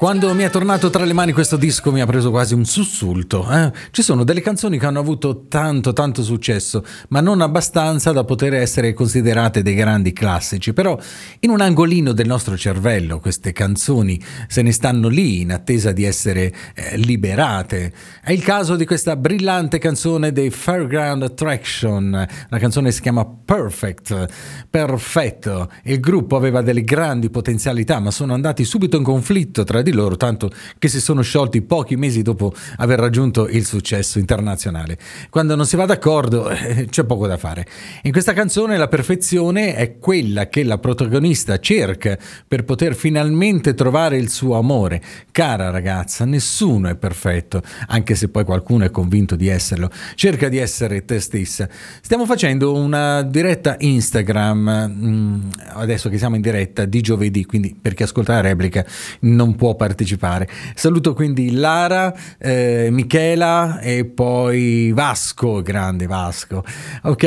Quando 0.06 0.32
mi 0.34 0.44
è 0.44 0.50
tornato 0.50 0.88
tra 0.88 1.04
le 1.04 1.12
mani 1.12 1.32
questo 1.32 1.56
disco 1.56 1.90
mi 1.90 2.00
ha 2.00 2.06
preso 2.06 2.30
quasi 2.30 2.54
un 2.54 2.64
sussulto. 2.64 3.44
Eh? 3.50 3.72
Ci 3.90 4.02
sono 4.02 4.22
delle 4.22 4.40
canzoni 4.40 4.78
che 4.78 4.86
hanno 4.86 5.00
avuto 5.00 5.46
tanto 5.48 5.92
tanto 5.92 6.22
successo, 6.22 6.84
ma 7.08 7.20
non 7.20 7.40
abbastanza 7.40 8.12
da 8.12 8.22
poter 8.22 8.54
essere 8.54 8.92
considerate 8.92 9.62
dei 9.62 9.74
grandi 9.74 10.12
classici. 10.12 10.72
Però 10.72 10.96
in 11.40 11.50
un 11.50 11.60
angolino 11.60 12.12
del 12.12 12.28
nostro 12.28 12.56
cervello 12.56 13.18
queste 13.18 13.50
canzoni 13.50 14.22
se 14.46 14.62
ne 14.62 14.70
stanno 14.70 15.08
lì 15.08 15.40
in 15.40 15.50
attesa 15.50 15.90
di 15.90 16.04
essere 16.04 16.54
eh, 16.76 16.96
liberate. 16.98 17.92
È 18.22 18.30
il 18.30 18.44
caso 18.44 18.76
di 18.76 18.86
questa 18.86 19.16
brillante 19.16 19.78
canzone 19.78 20.30
dei 20.30 20.50
Fairground 20.50 21.24
Attraction, 21.24 22.04
una 22.04 22.60
canzone 22.60 22.92
si 22.92 23.00
chiama 23.00 23.26
Perfect, 23.26 24.28
perfetto. 24.70 25.68
Il 25.82 25.98
gruppo 25.98 26.36
aveva 26.36 26.62
delle 26.62 26.84
grandi 26.84 27.28
potenzialità, 27.28 27.98
ma 27.98 28.12
sono 28.12 28.34
andati 28.34 28.64
subito 28.64 28.96
in 28.96 29.02
conflitto 29.02 29.64
tra 29.64 29.82
di 29.82 29.94
loro, 29.95 29.95
tanto 30.16 30.50
che 30.78 30.88
si 30.88 31.00
sono 31.00 31.22
sciolti 31.22 31.62
pochi 31.62 31.96
mesi 31.96 32.22
dopo 32.22 32.52
aver 32.76 32.98
raggiunto 32.98 33.48
il 33.48 33.64
successo 33.64 34.18
internazionale. 34.18 34.98
Quando 35.30 35.54
non 35.54 35.66
si 35.66 35.76
va 35.76 35.86
d'accordo 35.86 36.50
eh, 36.50 36.86
c'è 36.90 37.04
poco 37.04 37.26
da 37.26 37.36
fare. 37.36 37.66
In 38.02 38.12
questa 38.12 38.32
canzone 38.32 38.76
la 38.76 38.88
perfezione 38.88 39.74
è 39.74 39.98
quella 39.98 40.48
che 40.48 40.64
la 40.64 40.78
protagonista 40.78 41.58
cerca 41.58 42.18
per 42.46 42.64
poter 42.64 42.94
finalmente 42.94 43.74
trovare 43.74 44.16
il 44.18 44.28
suo 44.28 44.56
amore. 44.56 45.02
Cara 45.30 45.70
ragazza, 45.70 46.24
nessuno 46.24 46.88
è 46.88 46.96
perfetto, 46.96 47.62
anche 47.88 48.14
se 48.14 48.28
poi 48.28 48.44
qualcuno 48.44 48.84
è 48.84 48.90
convinto 48.90 49.36
di 49.36 49.48
esserlo. 49.48 49.90
Cerca 50.14 50.48
di 50.48 50.58
essere 50.58 51.04
te 51.04 51.20
stessa. 51.20 51.68
Stiamo 52.00 52.26
facendo 52.26 52.74
una 52.74 53.22
diretta 53.22 53.76
Instagram, 53.78 54.92
mm, 54.92 55.40
adesso 55.74 56.08
che 56.08 56.18
siamo 56.18 56.36
in 56.36 56.42
diretta 56.42 56.84
di 56.84 57.00
giovedì, 57.00 57.44
quindi 57.44 57.76
per 57.80 57.94
chi 57.94 58.02
ascolta 58.02 58.34
la 58.34 58.40
replica 58.40 58.84
non 59.20 59.54
può 59.54 59.74
partecipare. 59.76 60.48
Saluto 60.74 61.14
quindi 61.14 61.52
Lara, 61.52 62.14
eh, 62.38 62.88
Michela 62.90 63.80
e 63.80 64.04
poi 64.04 64.92
Vasco, 64.92 65.62
grande 65.62 66.06
Vasco. 66.06 66.64
Ok, 67.02 67.22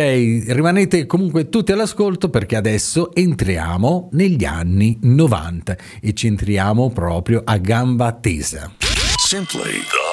rimanete 0.47 1.05
comunque 1.05 1.49
tutti 1.49 1.71
all'ascolto 1.71 2.29
perché 2.29 2.55
adesso 2.55 3.13
entriamo 3.13 4.09
negli 4.13 4.45
anni 4.45 4.97
90 5.01 5.77
e 6.01 6.13
ci 6.13 6.27
entriamo 6.27 6.89
proprio 6.89 7.41
a 7.45 7.57
gamba 7.57 8.11
tesa. 8.11 8.71
Simply 9.17 9.79
the 9.91 10.08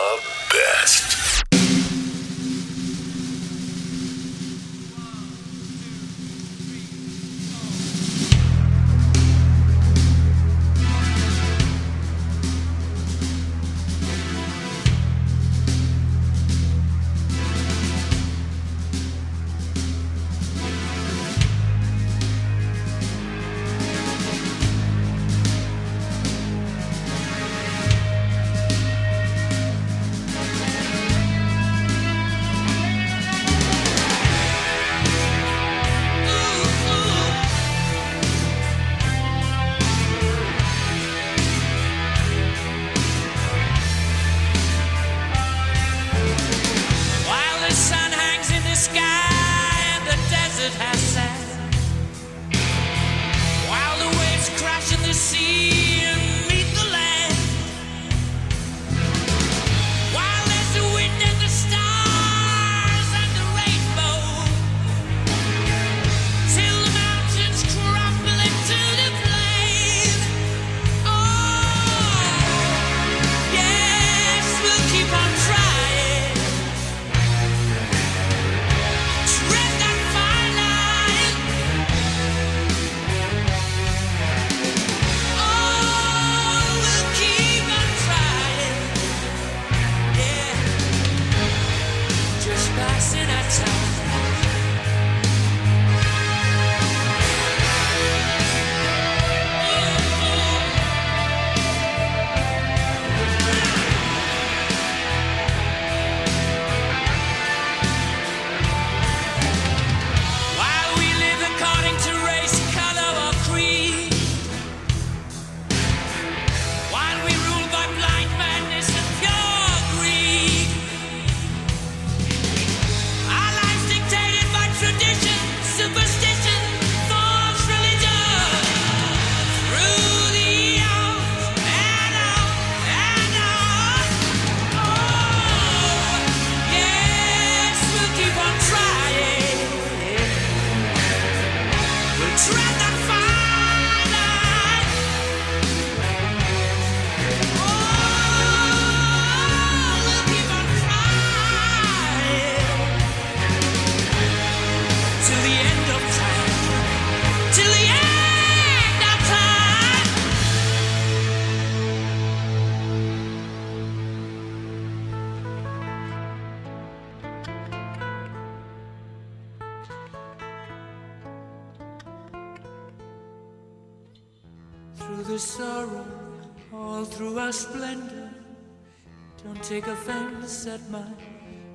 offense 179.97 180.67
at 180.67 180.81
my 180.91 181.09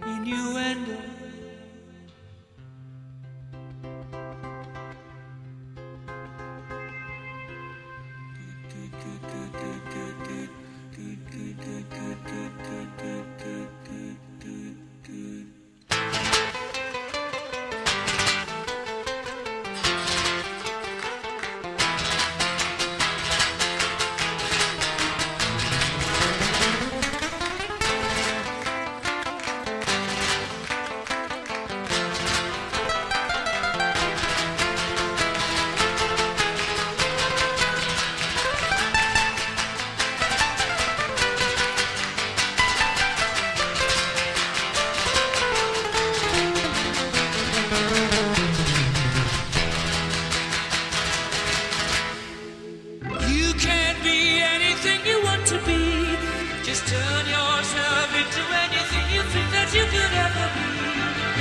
innuendo. 0.05 1.20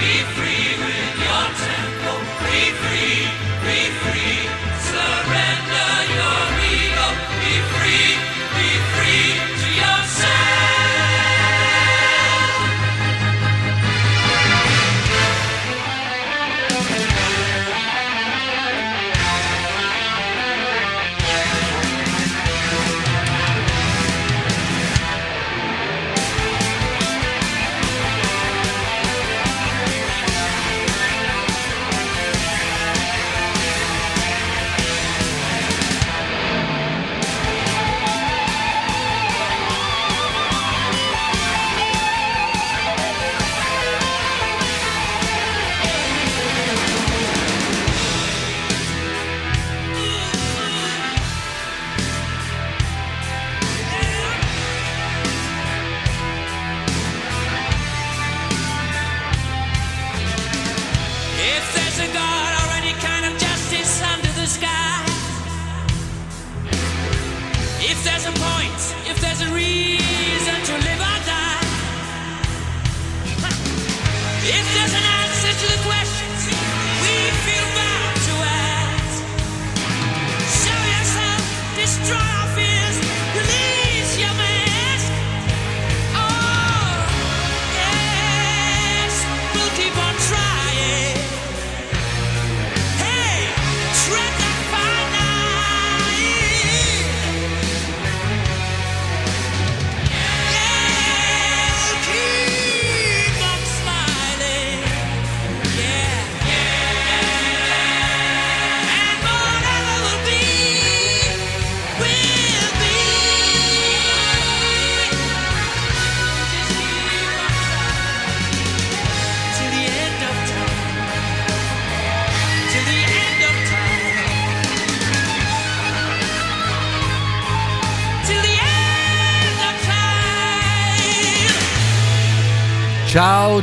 Happy 0.00 0.39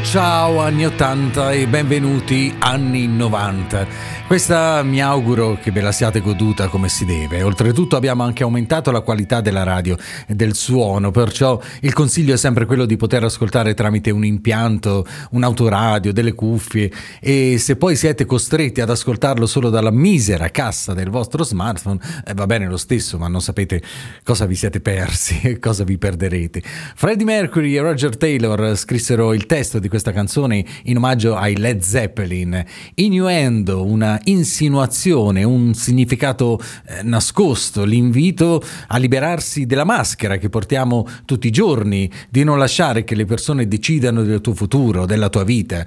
Ciao 0.04 0.60
anni 0.60 0.86
80 0.86 1.52
e 1.52 1.68
benvenuti 1.68 2.56
anni 2.60 3.08
90. 3.08 3.88
Questa 4.28 4.84
mi 4.84 5.02
auguro 5.02 5.58
che 5.58 5.72
ve 5.72 5.80
la 5.80 5.94
siate 5.94 6.20
goduta 6.20 6.68
come 6.68 6.90
si 6.90 7.06
deve. 7.06 7.44
Oltretutto 7.44 7.96
abbiamo 7.96 8.24
anche 8.24 8.44
aumentato 8.44 8.92
la 8.92 9.00
qualità 9.00 9.40
della 9.40 9.64
radio 9.64 9.96
e 10.28 10.36
del 10.36 10.54
suono, 10.54 11.12
perciò 11.12 11.58
il 11.80 11.94
consiglio 11.94 12.34
è 12.34 12.38
sempre 12.38 12.66
quello 12.66 12.86
di 12.86 12.98
poter 12.98 13.24
ascoltare 13.24 13.74
tramite 13.74 14.12
un 14.12 14.26
impianto, 14.26 15.08
un 15.32 15.44
autoradio, 15.44 16.12
delle 16.12 16.34
cuffie 16.34 16.92
e 17.22 17.58
se 17.58 17.78
poi 17.78 17.96
siete 17.96 18.26
costretti 18.26 18.82
ad 18.82 18.90
ascoltarlo 18.90 19.46
solo 19.46 19.70
dalla 19.70 19.92
misera 19.92 20.50
cassa 20.50 20.94
del 20.94 21.10
vostro 21.10 21.46
smartphone, 21.46 22.00
eh, 22.26 22.34
va 22.34 22.46
bene 22.46 22.68
lo 22.68 22.78
stesso, 22.78 23.18
ma 23.18 23.30
non 23.30 23.42
sapete 23.42 23.82
cosa 24.24 24.46
vi 24.46 24.56
siete 24.56 24.82
persi 24.82 25.40
e 25.48 25.58
cosa 25.58 25.86
vi 25.86 25.98
perderete. 25.98 26.62
Freddie 26.96 27.26
Mercury 27.26 27.78
e 27.78 27.82
Roger 27.82 28.18
Taylor 28.18 28.76
scrissero 28.76 29.32
il 29.34 29.46
testo 29.46 29.80
di 29.80 29.88
questa 29.88 30.12
canzone 30.12 30.66
in 30.84 30.98
omaggio 30.98 31.38
ai 31.38 31.56
Led 31.56 31.80
Zeppelin. 31.80 32.62
Innuendo, 32.96 33.86
una 33.86 34.16
insinuazione, 34.26 35.44
un 35.44 35.74
significato 35.74 36.60
eh, 36.86 37.04
nascosto, 37.04 37.84
l'invito 37.84 38.62
a 38.88 38.98
liberarsi 38.98 39.66
della 39.66 39.84
maschera 39.84 40.38
che 40.38 40.50
portiamo 40.50 41.08
tutti 41.26 41.48
i 41.48 41.52
giorni, 41.52 42.10
di 42.30 42.44
non 42.44 42.58
lasciare 42.58 43.04
che 43.04 43.16
le 43.16 43.26
persone 43.26 43.68
decidano 43.68 44.24
del 44.24 44.42
tuo 44.42 44.54
futuro, 44.54 45.06
della 45.06 45.30
tua 45.30 45.44
vita. 45.44 45.86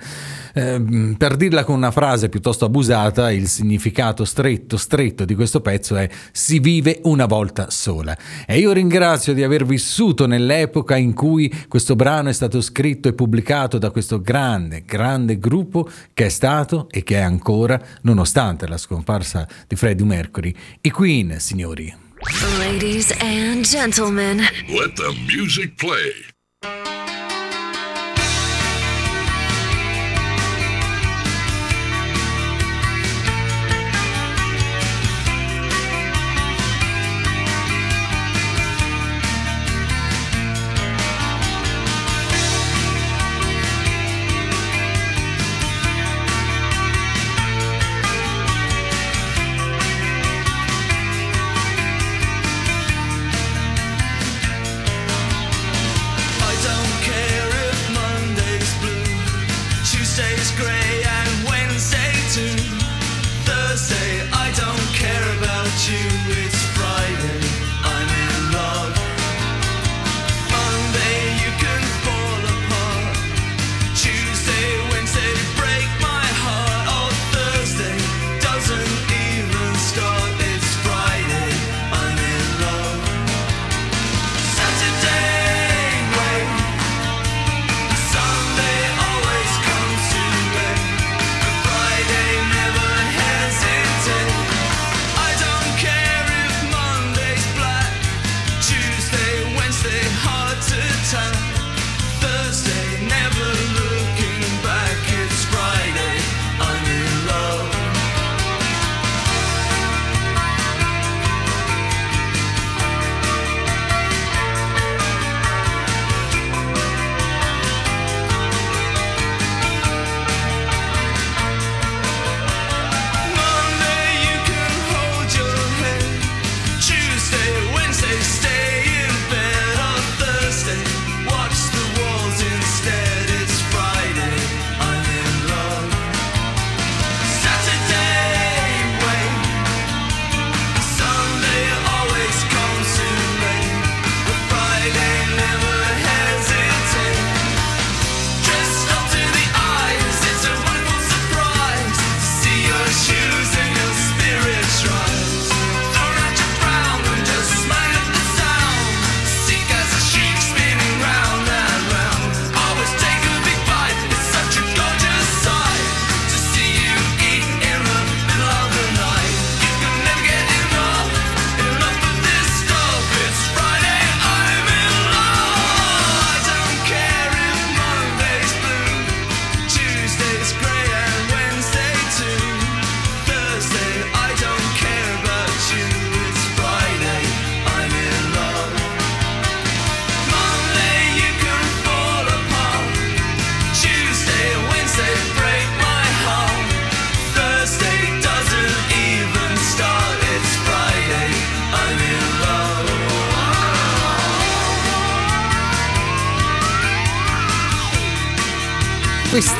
Eh, 0.52 1.14
per 1.16 1.36
dirla 1.36 1.64
con 1.64 1.76
una 1.76 1.90
frase 1.90 2.28
piuttosto 2.28 2.64
abusata, 2.64 3.30
il 3.30 3.48
significato 3.48 4.24
stretto, 4.24 4.76
stretto 4.76 5.24
di 5.24 5.34
questo 5.34 5.60
pezzo 5.60 5.96
è 5.96 6.08
si 6.32 6.58
vive 6.58 7.00
una 7.04 7.26
volta 7.26 7.70
sola. 7.70 8.16
E 8.46 8.58
io 8.58 8.72
ringrazio 8.72 9.32
di 9.32 9.42
aver 9.42 9.64
vissuto 9.64 10.26
nell'epoca 10.26 10.96
in 10.96 11.14
cui 11.14 11.52
questo 11.68 11.96
brano 11.96 12.28
è 12.28 12.32
stato 12.32 12.60
scritto 12.60 13.08
e 13.08 13.12
pubblicato 13.12 13.78
da 13.78 13.90
questo 13.90 14.20
grande, 14.20 14.84
grande 14.84 15.38
gruppo 15.38 15.88
che 16.12 16.26
è 16.26 16.30
stato 16.30 16.88
e 16.90 17.02
che 17.02 17.16
è 17.16 17.22
ancora, 17.22 17.80
nonostante 18.02 18.66
la 18.66 18.76
scomparsa 18.76 19.46
di 19.66 19.76
Freddie 19.76 20.06
Mercury, 20.06 20.54
i 20.82 20.90
Queen, 20.90 21.36
signori. 21.38 22.08
Ladies 22.58 23.16
and 23.20 23.64
gentlemen, 23.64 24.38
Let 24.68 24.94
the 24.94 25.14
music 25.26 25.76
play. 25.76 26.99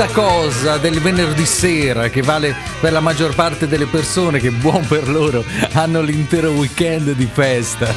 Questa 0.00 0.22
cosa 0.22 0.78
del 0.78 0.98
venerdì 0.98 1.44
sera 1.44 2.08
che 2.08 2.22
vale 2.22 2.56
per 2.80 2.90
la 2.90 3.00
maggior 3.00 3.34
parte 3.34 3.68
delle 3.68 3.84
persone 3.84 4.38
che 4.38 4.50
buon 4.50 4.86
per 4.86 5.06
loro 5.06 5.44
hanno 5.72 6.00
l'intero 6.00 6.52
weekend 6.52 7.10
di 7.12 7.28
festa. 7.30 7.92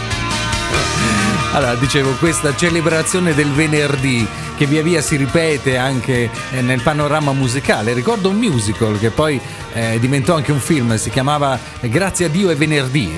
Allora, 1.53 1.75
dicevo, 1.75 2.11
questa 2.15 2.53
celebrazione 2.57 3.33
del 3.33 3.49
venerdì 3.51 4.27
che 4.57 4.65
via 4.65 4.83
via 4.83 5.01
si 5.01 5.15
ripete 5.15 5.77
anche 5.77 6.29
eh, 6.51 6.61
nel 6.61 6.81
panorama 6.81 7.31
musicale. 7.31 7.93
Ricordo 7.93 8.27
un 8.27 8.35
musical 8.35 8.99
che 8.99 9.09
poi 9.09 9.39
eh, 9.71 9.97
diventò 10.01 10.35
anche 10.35 10.51
un 10.51 10.59
film, 10.59 10.97
si 10.97 11.09
chiamava 11.09 11.57
Grazie 11.79 12.25
a 12.25 12.29
Dio 12.29 12.49
è 12.49 12.55
venerdì. 12.57 13.13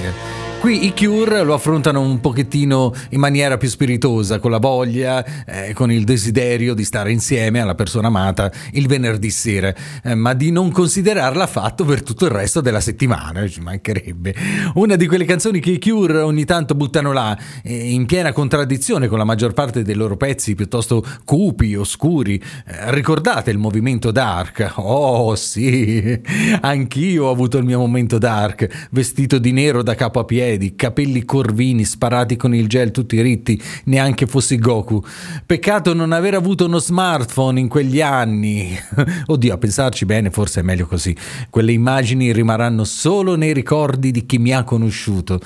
Qui 0.60 0.86
i 0.86 0.94
Cure 0.96 1.44
lo 1.44 1.54
affrontano 1.54 2.02
un 2.02 2.20
pochettino 2.20 2.92
in 3.10 3.20
maniera 3.20 3.56
più 3.56 3.70
spiritosa, 3.70 4.40
con 4.40 4.50
la 4.50 4.58
voglia, 4.58 5.24
eh, 5.46 5.74
con 5.74 5.92
il 5.92 6.06
desiderio 6.06 6.74
di 6.74 6.84
stare 6.84 7.12
insieme 7.12 7.60
alla 7.60 7.76
persona 7.76 8.08
amata 8.08 8.52
il 8.72 8.88
venerdì 8.88 9.30
sera, 9.30 9.72
eh, 10.04 10.16
ma 10.16 10.34
di 10.34 10.50
non 10.50 10.72
considerarla 10.72 11.44
affatto 11.44 11.86
per 11.86 12.02
tutto 12.02 12.26
il 12.26 12.32
resto 12.32 12.62
della 12.62 12.80
settimana, 12.80 13.48
ci 13.48 13.62
mancherebbe. 13.62 14.34
Una 14.74 14.96
di 14.96 15.06
quelle 15.06 15.26
canzoni 15.26 15.60
che 15.60 15.70
i 15.70 15.80
Cure 15.80 16.18
ogni 16.22 16.46
tanto 16.46 16.74
buttano 16.74 17.14
là, 17.14 17.38
eh, 17.62 17.92
in 17.92 18.08
piena 18.08 18.32
contraddizione 18.32 19.08
con 19.08 19.20
la 19.20 19.24
maggior 19.24 19.54
parte 19.54 19.84
dei 19.84 19.96
loro 19.96 20.18
pezzi 20.18 20.56
piuttosto 20.56 21.06
cupi, 21.26 21.76
oscuri. 21.76 22.42
Eh, 22.66 22.92
ricordate 22.92 23.52
il 23.52 23.60
movimento 23.60 24.10
dark? 24.10 24.74
Oh 24.78 25.36
sì, 25.36 26.20
anch'io 26.62 27.26
ho 27.26 27.30
avuto 27.30 27.60
il 27.60 27.66
mio 27.66 27.78
momento 27.78 28.18
dark, 28.18 28.88
vestito 28.90 29.38
di 29.38 29.52
nero 29.52 29.84
da 29.84 29.94
capo 29.94 30.22
a 30.22 30.24
piedi 30.24 30.45
piedi, 30.46 30.76
capelli 30.76 31.26
corvini 31.26 31.84
sparati 31.84 32.36
con 32.36 32.54
il 32.54 32.68
gel 32.68 32.92
tutti 32.92 33.20
ritti, 33.20 33.60
neanche 33.86 34.28
fossi 34.28 34.58
Goku. 34.58 35.04
Peccato 35.44 35.96
non 35.96 36.12
aver 36.12 36.36
avuto 36.36 36.66
uno 36.66 36.78
smartphone 36.78 37.60
in 37.60 37.68
quegli 37.68 38.00
anni. 38.00 38.78
Oddio, 39.26 39.54
a 39.54 39.58
pensarci 39.58 40.06
bene, 40.06 40.30
forse 40.30 40.60
è 40.60 40.64
meglio 40.64 40.86
così. 40.86 41.16
Quelle 41.50 41.72
immagini 41.72 42.32
rimarranno 42.32 42.84
solo 42.84 43.36
nei 43.36 43.54
ricordi 43.54 44.12
di 44.12 44.26
chi 44.28 44.38
mi 44.38 44.54
ha 44.54 44.64
conosciuto. 44.64 45.40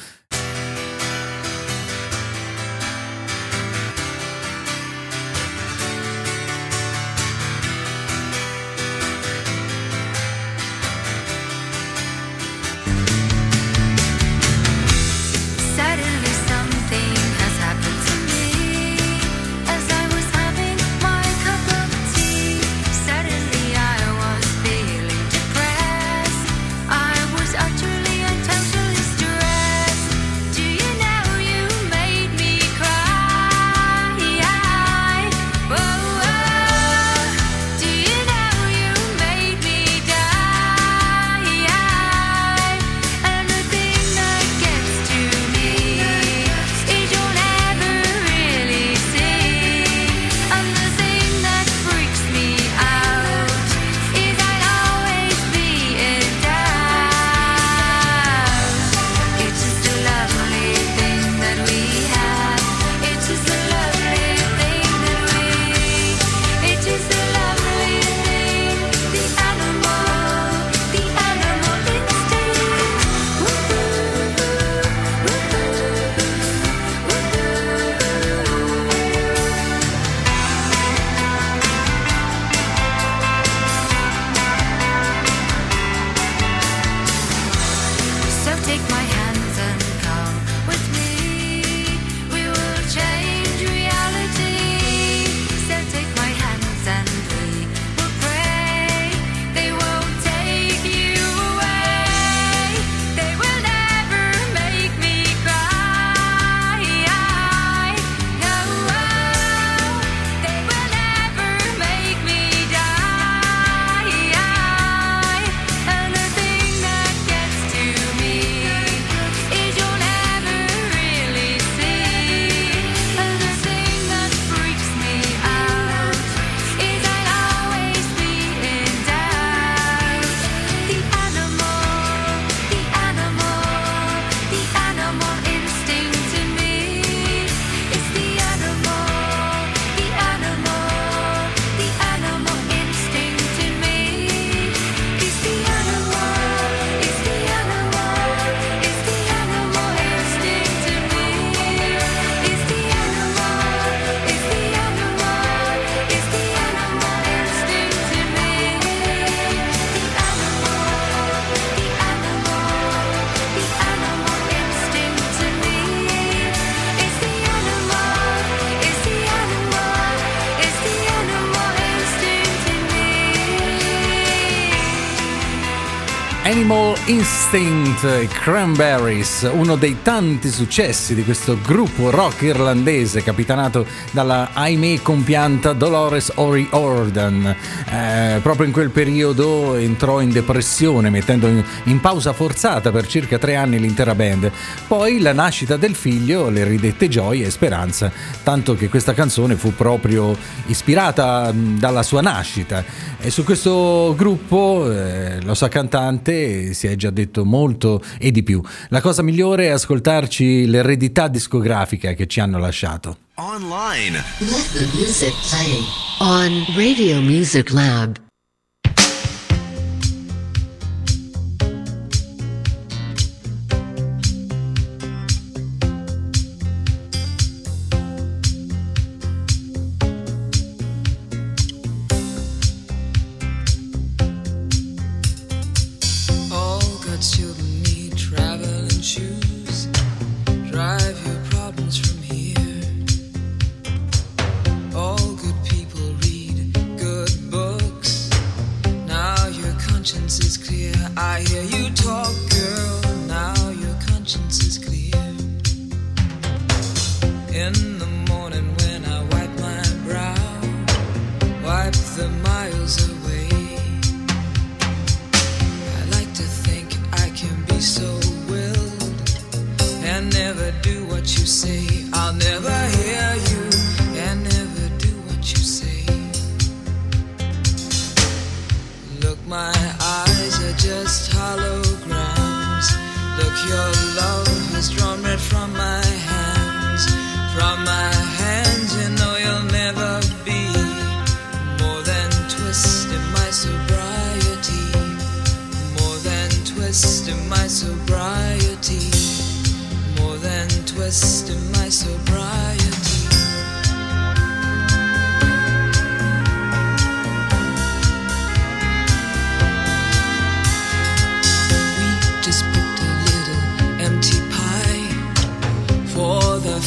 Instinct 177.51 178.27
Cranberries, 178.27 179.49
uno 179.51 179.75
dei 179.75 180.03
tanti 180.03 180.49
successi 180.49 181.15
di 181.15 181.23
questo 181.23 181.57
gruppo 181.65 182.11
rock 182.11 182.43
irlandese 182.43 183.23
capitanato 183.23 183.87
dalla 184.11 184.49
ahimè 184.53 185.01
compianta 185.01 185.73
Dolores 185.73 186.31
O'Riordan. 186.35 187.55
Eh, 187.89 188.39
proprio 188.43 188.67
in 188.67 188.71
quel 188.71 188.91
periodo 188.91 189.73
entrò 189.73 190.21
in 190.21 190.29
depressione 190.29 191.09
mettendo 191.09 191.47
in, 191.47 191.63
in 191.85 191.99
pausa 191.99 192.33
forzata 192.33 192.91
per 192.91 193.07
circa 193.07 193.39
tre 193.39 193.55
anni 193.55 193.79
l'intera 193.79 194.13
band. 194.13 194.51
Poi 194.87 195.19
la 195.19 195.33
nascita 195.33 195.75
del 195.75 195.95
figlio 195.95 196.49
le 196.49 196.63
ridette 196.65 197.07
gioia 197.07 197.47
e 197.47 197.49
speranza, 197.49 198.11
tanto 198.43 198.75
che 198.75 198.89
questa 198.89 199.15
canzone 199.15 199.55
fu 199.55 199.73
proprio 199.73 200.37
ispirata 200.67 201.51
dalla 201.51 202.03
sua 202.03 202.21
nascita. 202.21 202.83
E 203.19 203.31
su 203.31 203.43
questo 203.43 204.13
gruppo, 204.15 204.89
eh, 204.91 205.41
lo 205.41 205.55
sa 205.55 205.67
cantante, 205.67 206.73
si 206.73 206.85
è 206.85 206.95
già 206.95 207.09
detto 207.09 207.38
molto 207.45 208.01
e 208.17 208.31
di 208.31 208.43
più. 208.43 208.61
La 208.89 209.01
cosa 209.01 209.21
migliore 209.21 209.65
è 209.65 209.69
ascoltarci 209.69 210.67
l'eredità 210.67 211.27
discografica 211.27 212.13
che 212.13 212.27
ci 212.27 212.39
hanno 212.39 212.59
lasciato. 212.59 213.17
Online. 213.35 214.23
Let 214.39 214.71
the 214.73 214.87
music 214.93 215.33
play 215.49 215.81
on 216.19 216.65
Radio 216.75 217.21
Music 217.21 217.71
Lab. 217.71 218.28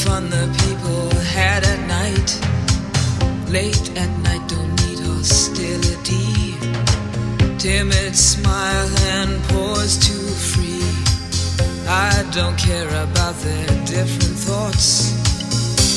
Fun 0.05 0.28
the 0.30 0.46
people 0.64 1.09
had 1.36 1.62
at 1.64 1.80
night. 1.86 2.30
Late 3.48 3.88
at 3.96 4.11
night, 4.26 4.44
don't 4.48 4.74
need 4.82 4.98
hostility. 4.98 6.57
Timid 7.59 8.14
smile 8.16 8.90
and 9.14 9.30
pause 9.50 9.94
too 10.07 10.26
free. 10.50 10.88
I 11.86 12.24
don't 12.32 12.59
care 12.59 12.92
about 13.07 13.36
their 13.46 13.66
different 13.94 14.36
thoughts. 14.46 14.88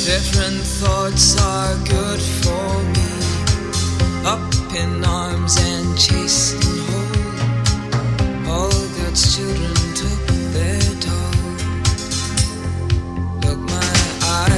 Different 0.06 0.62
thoughts 0.82 1.26
are 1.42 1.76
good 1.96 2.22
for 2.44 2.70
me. 2.96 3.12
Up 4.34 4.46
in 4.82 5.04
arms 5.06 5.58
and 5.60 5.98
chased 5.98 6.62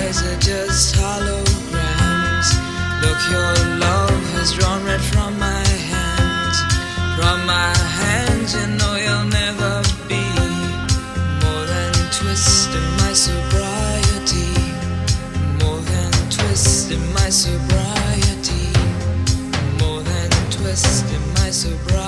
eyes 0.08 0.24
are 0.24 0.40
just 0.40 0.96
holograms. 0.96 2.50
Look, 3.04 3.20
your 3.30 3.54
love 3.78 4.24
has 4.36 4.54
drawn 4.54 4.84
red 4.86 5.02
from 5.02 5.38
my 5.38 5.68
hands. 5.92 6.58
From 7.18 7.46
my 7.46 7.76
hands, 8.02 8.56
you 8.56 8.68
know 8.80 8.96
you'll 8.96 9.30
never 9.44 9.74
be 10.08 10.24
more 11.44 11.66
than 11.74 11.94
twisting 12.20 12.90
my 13.04 13.14
sobriety. 13.28 14.52
More 15.62 15.82
than 15.92 16.12
twisting 16.30 17.06
my 17.14 17.30
sobriety. 17.30 18.68
More 19.82 20.02
than 20.02 20.30
twisting 20.52 21.26
my 21.34 21.50
sobriety. 21.52 22.07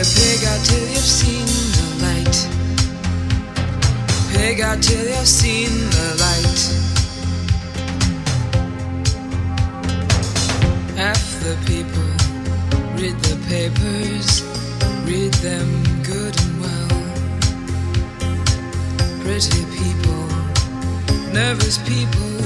You 0.00 0.06
pig 0.06 0.44
out 0.46 0.64
till 0.64 0.88
you've 0.88 1.12
seen 1.20 1.46
the 1.76 1.86
light. 2.06 2.36
Pig 4.32 4.60
out 4.62 4.82
till 4.82 5.04
you've 5.06 5.28
seen 5.28 5.68
the 5.90 6.08
light. 6.24 6.60
Half 10.96 11.22
the 11.44 11.54
people 11.66 12.10
read 12.96 13.16
the 13.28 13.36
papers, 13.46 14.42
read 15.04 15.34
them 15.44 15.68
good 16.02 16.34
and 16.40 16.60
well 16.62 16.90
pretty 19.20 19.64
people, 19.76 20.24
nervous 21.34 21.76
people, 21.86 22.10
people 22.16 22.39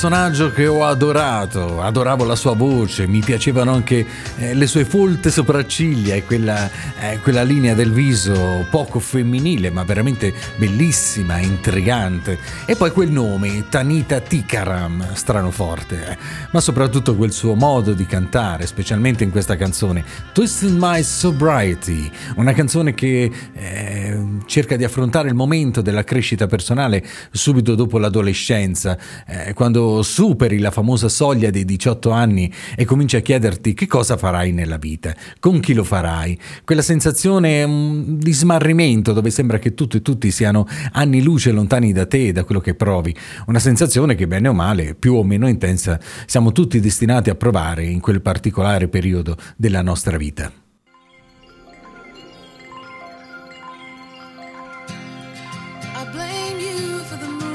personaggio 0.00 0.52
che 0.52 0.68
ho 0.68 0.84
adorato, 0.84 1.82
adoravo 1.82 2.22
la 2.22 2.36
sua 2.36 2.54
voce, 2.54 3.08
mi 3.08 3.18
piacevano 3.18 3.72
anche 3.72 4.06
eh, 4.36 4.54
le 4.54 4.68
sue 4.68 4.84
folte 4.84 5.28
sopracciglia 5.28 6.14
e 6.14 6.22
quella, 6.22 6.70
eh, 7.00 7.18
quella 7.18 7.42
linea 7.42 7.74
del 7.74 7.90
viso 7.90 8.64
poco 8.70 9.00
femminile 9.00 9.70
ma 9.70 9.82
veramente 9.82 10.32
bellissima, 10.54 11.40
intrigante. 11.40 12.38
E 12.64 12.76
poi 12.76 12.92
quel 12.92 13.10
nome, 13.10 13.64
Tanita 13.68 14.20
Tikaram, 14.20 15.14
strano 15.14 15.50
forte, 15.50 16.10
eh. 16.10 16.16
ma 16.52 16.60
soprattutto 16.60 17.16
quel 17.16 17.32
suo 17.32 17.54
modo 17.54 17.92
di 17.92 18.06
cantare, 18.06 18.66
specialmente 18.66 19.24
in 19.24 19.32
questa 19.32 19.56
canzone, 19.56 20.04
Twisting 20.32 20.78
My 20.78 21.02
Sobriety, 21.02 22.08
una 22.36 22.52
canzone 22.52 22.94
che 22.94 23.28
eh, 23.52 24.24
cerca 24.46 24.76
di 24.76 24.84
affrontare 24.84 25.26
il 25.26 25.34
momento 25.34 25.80
della 25.80 26.04
crescita 26.04 26.46
personale 26.46 27.04
subito 27.32 27.74
dopo 27.74 27.98
l'adolescenza 27.98 28.96
eh, 29.26 29.52
superi 30.02 30.58
la 30.58 30.70
famosa 30.70 31.08
soglia 31.08 31.50
dei 31.50 31.64
18 31.64 32.10
anni 32.10 32.52
e 32.76 32.84
cominci 32.84 33.16
a 33.16 33.20
chiederti 33.20 33.74
che 33.74 33.86
cosa 33.86 34.16
farai 34.16 34.52
nella 34.52 34.76
vita, 34.76 35.14
con 35.40 35.60
chi 35.60 35.74
lo 35.74 35.84
farai, 35.84 36.38
quella 36.64 36.82
sensazione 36.82 37.66
mm, 37.66 38.18
di 38.18 38.32
smarrimento 38.32 39.12
dove 39.12 39.30
sembra 39.30 39.58
che 39.58 39.74
tutto 39.74 39.96
e 39.96 40.02
tutti 40.02 40.30
siano 40.30 40.66
anni 40.92 41.22
luce 41.22 41.50
lontani 41.50 41.92
da 41.92 42.06
te, 42.06 42.32
da 42.32 42.44
quello 42.44 42.60
che 42.60 42.74
provi, 42.74 43.14
una 43.46 43.58
sensazione 43.58 44.14
che 44.14 44.26
bene 44.26 44.48
o 44.48 44.52
male, 44.52 44.94
più 44.94 45.14
o 45.14 45.24
meno 45.24 45.48
intensa, 45.48 45.98
siamo 46.26 46.52
tutti 46.52 46.80
destinati 46.80 47.30
a 47.30 47.34
provare 47.34 47.84
in 47.84 48.00
quel 48.00 48.20
particolare 48.20 48.88
periodo 48.88 49.36
della 49.56 49.82
nostra 49.82 50.16
vita. 50.16 50.52
I 55.94 56.04
blame 56.12 56.60
you 56.60 57.02
for 57.04 57.18
the 57.18 57.47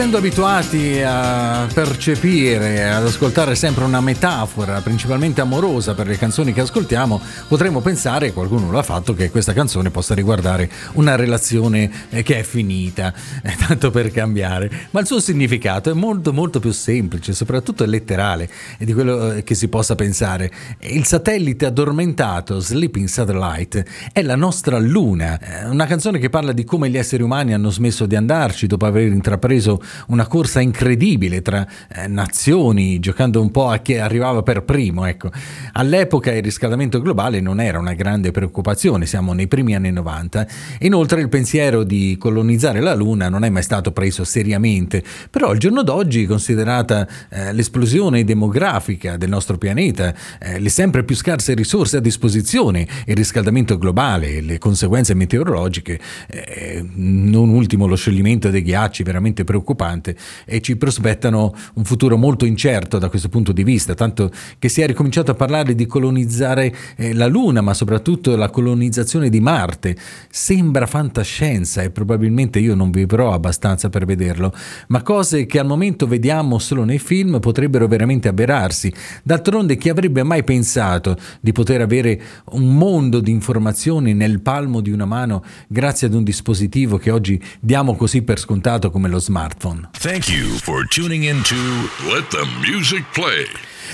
Essendo 0.00 0.16
abituati 0.16 1.02
a 1.02 1.68
percepire, 1.74 2.90
ad 2.90 3.04
ascoltare 3.04 3.54
sempre 3.54 3.84
una 3.84 4.00
metafora 4.00 4.80
principalmente 4.80 5.42
amorosa 5.42 5.92
per 5.92 6.06
le 6.06 6.16
canzoni 6.16 6.54
che 6.54 6.62
ascoltiamo, 6.62 7.20
potremmo 7.46 7.82
pensare, 7.82 8.32
qualcuno 8.32 8.72
l'ha 8.72 8.82
fatto, 8.82 9.12
che 9.12 9.30
questa 9.30 9.52
canzone 9.52 9.90
possa 9.90 10.14
riguardare 10.14 10.70
una 10.94 11.16
relazione 11.16 11.90
eh, 12.08 12.22
che 12.22 12.38
è 12.38 12.42
finita, 12.44 13.12
eh, 13.42 13.54
tanto 13.66 13.90
per 13.90 14.10
cambiare. 14.10 14.70
Ma 14.92 15.00
il 15.00 15.06
suo 15.06 15.20
significato 15.20 15.90
è 15.90 15.92
molto 15.92 16.32
molto 16.32 16.60
più 16.60 16.72
semplice, 16.72 17.34
soprattutto 17.34 17.84
letterale, 17.84 18.48
di 18.78 18.94
quello 18.94 19.34
eh, 19.34 19.44
che 19.44 19.54
si 19.54 19.68
possa 19.68 19.96
pensare. 19.96 20.50
Il 20.78 21.04
satellite 21.04 21.66
addormentato, 21.66 22.58
Sleeping 22.58 23.06
Satellite, 23.06 23.84
è 24.14 24.22
la 24.22 24.36
nostra 24.36 24.78
luna, 24.78 25.38
una 25.66 25.84
canzone 25.84 26.18
che 26.18 26.30
parla 26.30 26.52
di 26.52 26.64
come 26.64 26.88
gli 26.88 26.96
esseri 26.96 27.22
umani 27.22 27.52
hanno 27.52 27.68
smesso 27.68 28.06
di 28.06 28.16
andarci 28.16 28.66
dopo 28.66 28.86
aver 28.86 29.02
intrapreso 29.02 29.88
una 30.08 30.26
corsa 30.26 30.60
incredibile 30.60 31.42
tra 31.42 31.66
eh, 31.88 32.06
nazioni, 32.06 32.98
giocando 32.98 33.40
un 33.40 33.50
po' 33.50 33.68
a 33.68 33.78
chi 33.78 33.96
arrivava 33.96 34.42
per 34.42 34.62
primo. 34.62 35.04
Ecco. 35.04 35.30
All'epoca 35.72 36.32
il 36.32 36.42
riscaldamento 36.42 37.00
globale 37.00 37.40
non 37.40 37.60
era 37.60 37.78
una 37.78 37.94
grande 37.94 38.30
preoccupazione, 38.30 39.06
siamo 39.06 39.32
nei 39.32 39.48
primi 39.48 39.74
anni 39.74 39.90
90. 39.90 40.46
Inoltre 40.80 41.20
il 41.20 41.28
pensiero 41.28 41.82
di 41.84 42.16
colonizzare 42.18 42.80
la 42.80 42.94
Luna 42.94 43.28
non 43.28 43.44
è 43.44 43.50
mai 43.50 43.62
stato 43.62 43.92
preso 43.92 44.24
seriamente, 44.24 45.02
però 45.30 45.50
al 45.50 45.58
giorno 45.58 45.82
d'oggi, 45.82 46.26
considerata 46.26 47.06
eh, 47.28 47.52
l'esplosione 47.52 48.24
demografica 48.24 49.16
del 49.16 49.28
nostro 49.28 49.58
pianeta, 49.58 50.14
eh, 50.38 50.58
le 50.58 50.68
sempre 50.68 51.04
più 51.04 51.14
scarse 51.14 51.54
risorse 51.54 51.98
a 51.98 52.00
disposizione, 52.00 52.86
il 53.06 53.16
riscaldamento 53.16 53.78
globale, 53.78 54.40
le 54.40 54.58
conseguenze 54.58 55.14
meteorologiche, 55.14 55.98
eh, 56.28 56.84
non 56.94 57.48
ultimo 57.48 57.86
lo 57.86 57.96
scioglimento 57.96 58.50
dei 58.50 58.62
ghiacci 58.62 59.02
veramente 59.02 59.44
preoccupante, 59.44 59.79
preoccupante 59.80 60.14
e 60.44 60.60
ci 60.60 60.76
prospettano 60.76 61.54
un 61.74 61.84
futuro 61.84 62.16
molto 62.18 62.44
incerto 62.44 62.98
da 62.98 63.08
questo 63.08 63.28
punto 63.28 63.52
di 63.52 63.64
vista, 63.64 63.94
tanto 63.94 64.30
che 64.58 64.68
si 64.68 64.82
è 64.82 64.86
ricominciato 64.86 65.30
a 65.30 65.34
parlare 65.34 65.74
di 65.74 65.86
colonizzare 65.86 66.74
eh, 66.96 67.14
la 67.14 67.26
Luna, 67.26 67.62
ma 67.62 67.72
soprattutto 67.72 68.36
la 68.36 68.50
colonizzazione 68.50 69.30
di 69.30 69.40
Marte. 69.40 69.96
Sembra 70.28 70.86
fantascienza 70.86 71.82
e 71.82 71.90
probabilmente 71.90 72.58
io 72.58 72.74
non 72.74 72.90
vivrò 72.90 73.32
abbastanza 73.32 73.88
per 73.88 74.04
vederlo, 74.04 74.52
ma 74.88 75.02
cose 75.02 75.46
che 75.46 75.58
al 75.58 75.66
momento 75.66 76.06
vediamo 76.06 76.58
solo 76.58 76.84
nei 76.84 76.98
film 76.98 77.40
potrebbero 77.40 77.86
veramente 77.88 78.28
avverarsi. 78.28 78.92
D'altronde 79.22 79.76
chi 79.76 79.88
avrebbe 79.88 80.22
mai 80.22 80.44
pensato 80.44 81.16
di 81.40 81.52
poter 81.52 81.80
avere 81.80 82.20
un 82.50 82.74
mondo 82.74 83.20
di 83.20 83.30
informazioni 83.30 84.12
nel 84.12 84.40
palmo 84.40 84.80
di 84.80 84.90
una 84.90 85.04
mano 85.06 85.42
grazie 85.68 86.08
ad 86.08 86.14
un 86.14 86.24
dispositivo 86.24 86.98
che 86.98 87.10
oggi 87.10 87.40
diamo 87.60 87.94
così 87.94 88.22
per 88.22 88.38
scontato 88.38 88.90
come 88.90 89.08
lo 89.08 89.18
smartphone? 89.18 89.59
Thank 89.92 90.30
you 90.30 90.56
for 90.58 90.84
tuning 90.84 91.24
in 91.24 91.42
to 91.44 91.90
Let 92.04 92.30
the 92.30 92.46
Music 92.62 93.04
Play. 93.12 93.44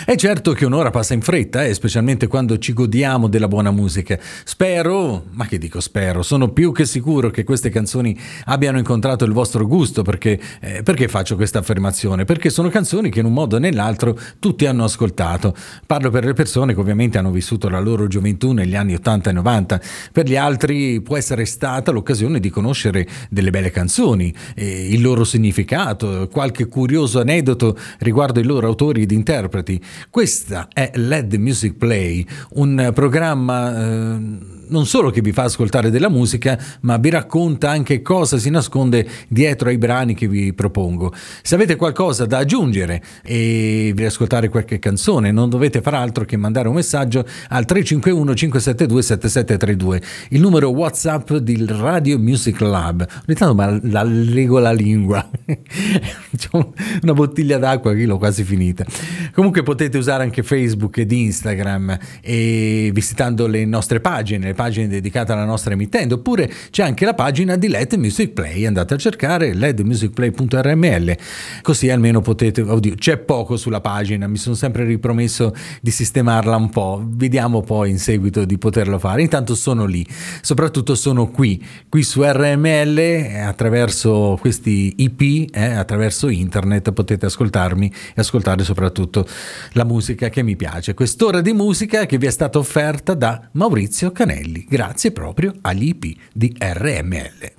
È 0.04 0.14
certo 0.14 0.52
che 0.52 0.66
un'ora 0.66 0.90
passa 0.90 1.14
in 1.14 1.22
fretta, 1.22 1.64
eh, 1.64 1.72
specialmente 1.72 2.26
quando 2.26 2.58
ci 2.58 2.72
godiamo 2.72 3.28
della 3.28 3.48
buona 3.48 3.70
musica. 3.70 4.18
Spero, 4.44 5.24
ma 5.30 5.46
che 5.46 5.58
dico 5.58 5.80
spero, 5.80 6.22
sono 6.22 6.50
più 6.50 6.70
che 6.72 6.84
sicuro 6.84 7.30
che 7.30 7.44
queste 7.44 7.70
canzoni 7.70 8.16
abbiano 8.44 8.78
incontrato 8.78 9.24
il 9.24 9.32
vostro 9.32 9.66
gusto, 9.66 10.02
perché, 10.02 10.38
eh, 10.60 10.82
perché 10.82 11.08
faccio 11.08 11.34
questa 11.34 11.60
affermazione? 11.60 12.24
Perché 12.24 12.50
sono 12.50 12.68
canzoni 12.68 13.10
che 13.10 13.20
in 13.20 13.26
un 13.26 13.32
modo 13.32 13.56
o 13.56 13.58
nell'altro 13.58 14.18
tutti 14.38 14.66
hanno 14.66 14.84
ascoltato. 14.84 15.54
Parlo 15.86 16.10
per 16.10 16.24
le 16.24 16.34
persone 16.34 16.74
che 16.74 16.80
ovviamente 16.80 17.18
hanno 17.18 17.30
vissuto 17.30 17.68
la 17.68 17.80
loro 17.80 18.06
gioventù 18.06 18.52
negli 18.52 18.76
anni 18.76 18.94
80 18.94 19.30
e 19.30 19.32
90, 19.32 19.80
per 20.12 20.26
gli 20.26 20.36
altri 20.36 21.00
può 21.00 21.16
essere 21.16 21.46
stata 21.46 21.90
l'occasione 21.90 22.38
di 22.38 22.50
conoscere 22.50 23.06
delle 23.30 23.50
belle 23.50 23.70
canzoni, 23.70 24.32
eh, 24.54 24.92
il 24.92 25.00
loro 25.00 25.24
significato, 25.24 26.28
qualche 26.30 26.66
curioso 26.66 27.18
aneddoto 27.18 27.76
riguardo 27.98 28.40
i 28.40 28.44
loro 28.44 28.66
autori 28.66 29.02
ed 29.02 29.10
interpreti. 29.10 29.80
Questa 30.10 30.68
è 30.72 30.90
LED 30.94 31.34
Music 31.34 31.74
Play, 31.76 32.26
un 32.50 32.90
programma 32.94 33.76
eh, 33.76 34.54
non 34.68 34.86
solo 34.86 35.10
che 35.10 35.20
vi 35.20 35.32
fa 35.32 35.44
ascoltare 35.44 35.90
della 35.90 36.08
musica, 36.08 36.58
ma 36.80 36.96
vi 36.96 37.10
racconta 37.10 37.70
anche 37.70 38.02
cosa 38.02 38.38
si 38.38 38.50
nasconde 38.50 39.06
dietro 39.28 39.68
ai 39.68 39.78
brani 39.78 40.14
che 40.14 40.28
vi 40.28 40.52
propongo. 40.52 41.12
Se 41.42 41.54
avete 41.54 41.76
qualcosa 41.76 42.26
da 42.26 42.38
aggiungere 42.38 43.02
e 43.22 43.92
vi 43.94 44.04
ascoltare 44.04 44.48
qualche 44.48 44.78
canzone, 44.78 45.30
non 45.30 45.48
dovete 45.48 45.80
far 45.80 45.94
altro 45.94 46.24
che 46.24 46.36
mandare 46.36 46.68
un 46.68 46.74
messaggio 46.74 47.26
al 47.48 47.64
351 47.64 48.34
572 48.34 49.02
7732, 49.02 50.02
il 50.30 50.40
numero 50.40 50.70
WhatsApp 50.70 51.32
del 51.34 51.68
Radio 51.68 52.18
Music 52.18 52.60
Lab. 52.60 53.06
Ogni 53.26 53.36
tanto 53.36 53.54
ma 53.54 53.78
la 53.82 54.02
lego 54.02 54.58
la 54.58 54.72
lingua. 54.72 55.28
C'ho 55.46 56.72
una 57.02 57.12
bottiglia 57.12 57.58
d'acqua 57.58 57.94
che 57.94 58.04
l'ho 58.04 58.18
quasi 58.18 58.44
finita. 58.44 58.84
Comunque 59.32 59.62
potete 59.62 59.98
usare 59.98 60.22
anche 60.22 60.42
Facebook 60.42 60.98
ed 60.98 61.12
Instagram 61.12 61.98
e 62.20 62.90
visitando 62.92 63.46
le 63.46 63.64
nostre 63.64 64.00
pagine, 64.00 64.54
pagine 64.56 64.88
dedicate 64.88 65.30
alla 65.30 65.44
nostra 65.44 65.74
emittente, 65.74 66.14
oppure 66.14 66.50
c'è 66.70 66.82
anche 66.82 67.04
la 67.04 67.14
pagina 67.14 67.54
di 67.54 67.68
LED 67.68 67.92
Music 67.92 68.30
Play, 68.30 68.66
andate 68.66 68.94
a 68.94 68.96
cercare 68.96 69.54
ledmusicplay.rml, 69.54 71.16
così 71.62 71.88
almeno 71.88 72.20
potete, 72.20 72.62
oddio, 72.62 72.94
c'è 72.96 73.18
poco 73.18 73.56
sulla 73.56 73.80
pagina, 73.80 74.26
mi 74.26 74.38
sono 74.38 74.56
sempre 74.56 74.82
ripromesso 74.84 75.54
di 75.80 75.92
sistemarla 75.92 76.56
un 76.56 76.70
po', 76.70 77.04
vediamo 77.06 77.60
poi 77.60 77.90
in 77.90 78.00
seguito 78.00 78.44
di 78.44 78.58
poterlo 78.58 78.98
fare, 78.98 79.22
intanto 79.22 79.54
sono 79.54 79.84
lì, 79.84 80.04
soprattutto 80.40 80.96
sono 80.96 81.28
qui, 81.28 81.64
qui 81.88 82.02
su 82.02 82.22
RML, 82.22 83.44
attraverso 83.44 84.36
questi 84.40 84.94
IP, 84.96 85.54
eh, 85.54 85.74
attraverso 85.74 86.28
internet 86.28 86.92
potete 86.92 87.26
ascoltarmi 87.26 87.92
e 88.14 88.20
ascoltare 88.20 88.64
soprattutto 88.64 89.26
la 89.72 89.84
musica 89.84 90.28
che 90.30 90.42
mi 90.42 90.56
piace. 90.56 90.94
Quest'ora 90.94 91.40
di 91.42 91.52
musica 91.52 92.06
che 92.06 92.18
vi 92.18 92.26
è 92.26 92.30
stata 92.30 92.58
offerta 92.58 93.14
da 93.14 93.48
Maurizio 93.52 94.12
Canelli, 94.12 94.45
grazie 94.52 95.12
proprio 95.12 95.52
agli 95.62 95.88
IP 95.88 96.18
di 96.32 96.54
RML. 96.58 97.55